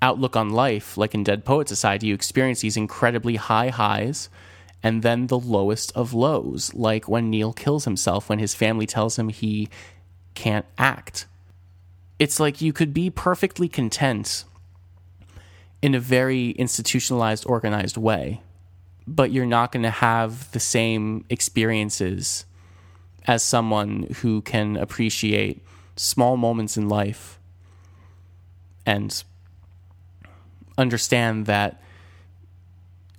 outlook 0.00 0.36
on 0.36 0.50
life, 0.50 0.96
like 0.96 1.14
in 1.14 1.22
Dead 1.22 1.44
Poet 1.44 1.68
Society, 1.68 2.08
you 2.08 2.14
experience 2.14 2.60
these 2.60 2.76
incredibly 2.76 3.36
high 3.36 3.68
highs 3.68 4.28
and 4.82 5.02
then 5.02 5.28
the 5.28 5.38
lowest 5.38 5.92
of 5.94 6.12
lows, 6.12 6.74
like 6.74 7.08
when 7.08 7.30
Neil 7.30 7.52
kills 7.52 7.84
himself 7.84 8.28
when 8.28 8.40
his 8.40 8.54
family 8.54 8.86
tells 8.86 9.18
him 9.18 9.28
he 9.28 9.68
can't 10.34 10.66
act 10.76 11.26
it's 12.18 12.38
like 12.38 12.60
you 12.60 12.72
could 12.72 12.94
be 12.94 13.10
perfectly 13.10 13.68
content 13.68 14.44
in 15.80 15.94
a 15.94 16.00
very 16.00 16.50
institutionalized, 16.50 17.44
organized 17.46 17.96
way, 17.96 18.40
but 19.06 19.32
you're 19.32 19.46
not 19.46 19.72
going 19.72 19.82
to 19.82 19.90
have 19.90 20.50
the 20.52 20.60
same 20.60 21.24
experiences 21.28 22.44
as 23.26 23.42
someone 23.42 24.04
who 24.20 24.40
can 24.42 24.76
appreciate 24.76 25.64
small 25.96 26.36
moments 26.36 26.76
in 26.76 26.88
life 26.88 27.38
and 28.86 29.22
understand 30.78 31.46
that 31.46 31.80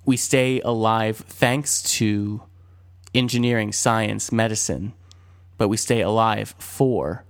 we 0.04 0.16
stay 0.16 0.60
alive 0.60 1.18
thanks 1.28 1.82
to 1.82 2.42
engineering, 3.14 3.72
science, 3.72 4.32
medicine, 4.32 4.92
but 5.56 5.68
we 5.68 5.76
stay 5.76 6.00
alive 6.00 6.54
for 6.58 7.24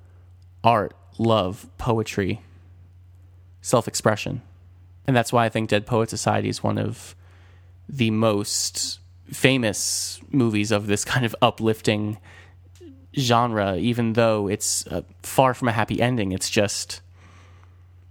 art, 0.62 0.96
love 1.18 1.68
poetry, 1.78 2.40
self 3.60 3.88
expression. 3.88 4.42
And 5.06 5.14
that's 5.16 5.32
why 5.32 5.44
I 5.44 5.48
think 5.48 5.68
Dead 5.68 5.86
Poet 5.86 6.10
Society 6.10 6.48
is 6.48 6.62
one 6.62 6.78
of 6.78 7.14
the 7.88 8.10
most 8.10 9.00
famous 9.30 10.20
movies 10.30 10.70
of 10.70 10.86
this 10.86 11.04
kind 11.12 11.24
of 11.24 11.36
uplifting 11.42 12.18
genre, 13.16 13.76
even 13.76 14.14
though 14.14 14.48
it's 14.48 14.86
uh, 14.88 15.02
far 15.22 15.54
from 15.54 15.68
a 15.68 15.72
happy 15.72 16.00
ending. 16.00 16.32
It's 16.32 16.50
just, 16.50 17.00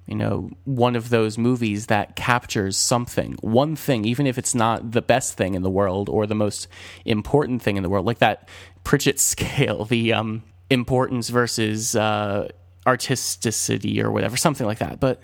you 0.05 0.15
know, 0.15 0.51
one 0.65 0.95
of 0.95 1.09
those 1.09 1.37
movies 1.37 1.87
that 1.87 2.15
captures 2.15 2.77
something, 2.77 3.37
one 3.41 3.75
thing, 3.75 4.05
even 4.05 4.27
if 4.27 4.37
it's 4.37 4.55
not 4.55 4.91
the 4.91 5.01
best 5.01 5.35
thing 5.35 5.55
in 5.55 5.61
the 5.61 5.69
world 5.69 6.09
or 6.09 6.25
the 6.25 6.35
most 6.35 6.67
important 7.05 7.61
thing 7.61 7.77
in 7.77 7.83
the 7.83 7.89
world, 7.89 8.05
like 8.05 8.19
that 8.19 8.47
Pritchard 8.83 9.19
scale, 9.19 9.85
the 9.85 10.13
um, 10.13 10.43
importance 10.69 11.29
versus 11.29 11.95
uh, 11.95 12.47
artisticity 12.85 14.03
or 14.03 14.11
whatever, 14.11 14.37
something 14.37 14.67
like 14.67 14.79
that. 14.79 14.99
But, 14.99 15.21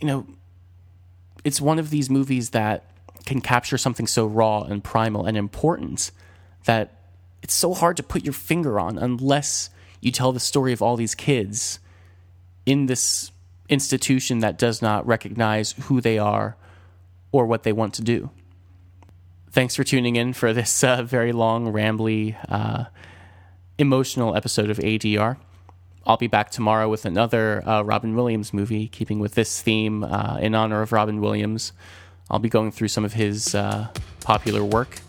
you 0.00 0.06
know, 0.06 0.26
it's 1.44 1.60
one 1.60 1.78
of 1.78 1.90
these 1.90 2.08
movies 2.08 2.50
that 2.50 2.84
can 3.26 3.40
capture 3.40 3.78
something 3.78 4.06
so 4.06 4.26
raw 4.26 4.62
and 4.62 4.82
primal 4.82 5.26
and 5.26 5.36
important 5.36 6.10
that 6.64 6.98
it's 7.42 7.54
so 7.54 7.74
hard 7.74 7.96
to 7.96 8.02
put 8.02 8.24
your 8.24 8.32
finger 8.32 8.80
on 8.80 8.98
unless 8.98 9.70
you 10.00 10.10
tell 10.10 10.32
the 10.32 10.40
story 10.40 10.72
of 10.72 10.82
all 10.82 10.96
these 10.96 11.14
kids 11.14 11.78
in 12.66 12.86
this 12.86 13.30
institution 13.68 14.40
that 14.40 14.58
does 14.58 14.82
not 14.82 15.06
recognize 15.06 15.72
who 15.84 16.00
they 16.00 16.18
are 16.18 16.56
or 17.32 17.46
what 17.46 17.62
they 17.62 17.72
want 17.72 17.94
to 17.94 18.02
do. 18.02 18.30
thanks 19.50 19.76
for 19.76 19.84
tuning 19.84 20.16
in 20.16 20.32
for 20.32 20.52
this 20.52 20.82
uh, 20.82 21.02
very 21.02 21.32
long, 21.32 21.72
rambly, 21.72 22.34
uh, 22.48 22.84
emotional 23.78 24.34
episode 24.34 24.68
of 24.68 24.78
ADR. 24.78 25.36
I'll 26.06 26.16
be 26.18 26.26
back 26.26 26.50
tomorrow 26.50 26.88
with 26.88 27.06
another 27.06 27.66
uh, 27.66 27.82
Robin 27.82 28.14
Williams 28.14 28.52
movie, 28.52 28.88
keeping 28.88 29.20
with 29.20 29.34
this 29.34 29.62
theme 29.62 30.04
uh, 30.04 30.38
in 30.40 30.54
honor 30.54 30.82
of 30.82 30.92
Robin 30.92 31.20
Williams. 31.20 31.72
I'll 32.30 32.38
be 32.38 32.48
going 32.48 32.72
through 32.72 32.88
some 32.88 33.04
of 33.04 33.14
his 33.14 33.54
uh, 33.54 33.88
popular 34.20 34.62
work 34.62 35.00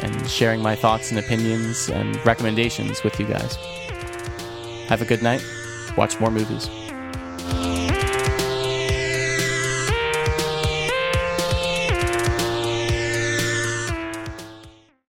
and 0.00 0.28
sharing 0.28 0.60
my 0.60 0.76
thoughts 0.76 1.10
and 1.10 1.18
opinions 1.18 1.88
and 1.88 2.24
recommendations 2.26 3.02
with 3.02 3.18
you 3.18 3.26
guys. 3.26 3.56
Have 4.88 5.00
a 5.00 5.06
good 5.06 5.22
night. 5.22 5.44
Watch 5.96 6.20
more 6.20 6.30
movies. 6.30 6.68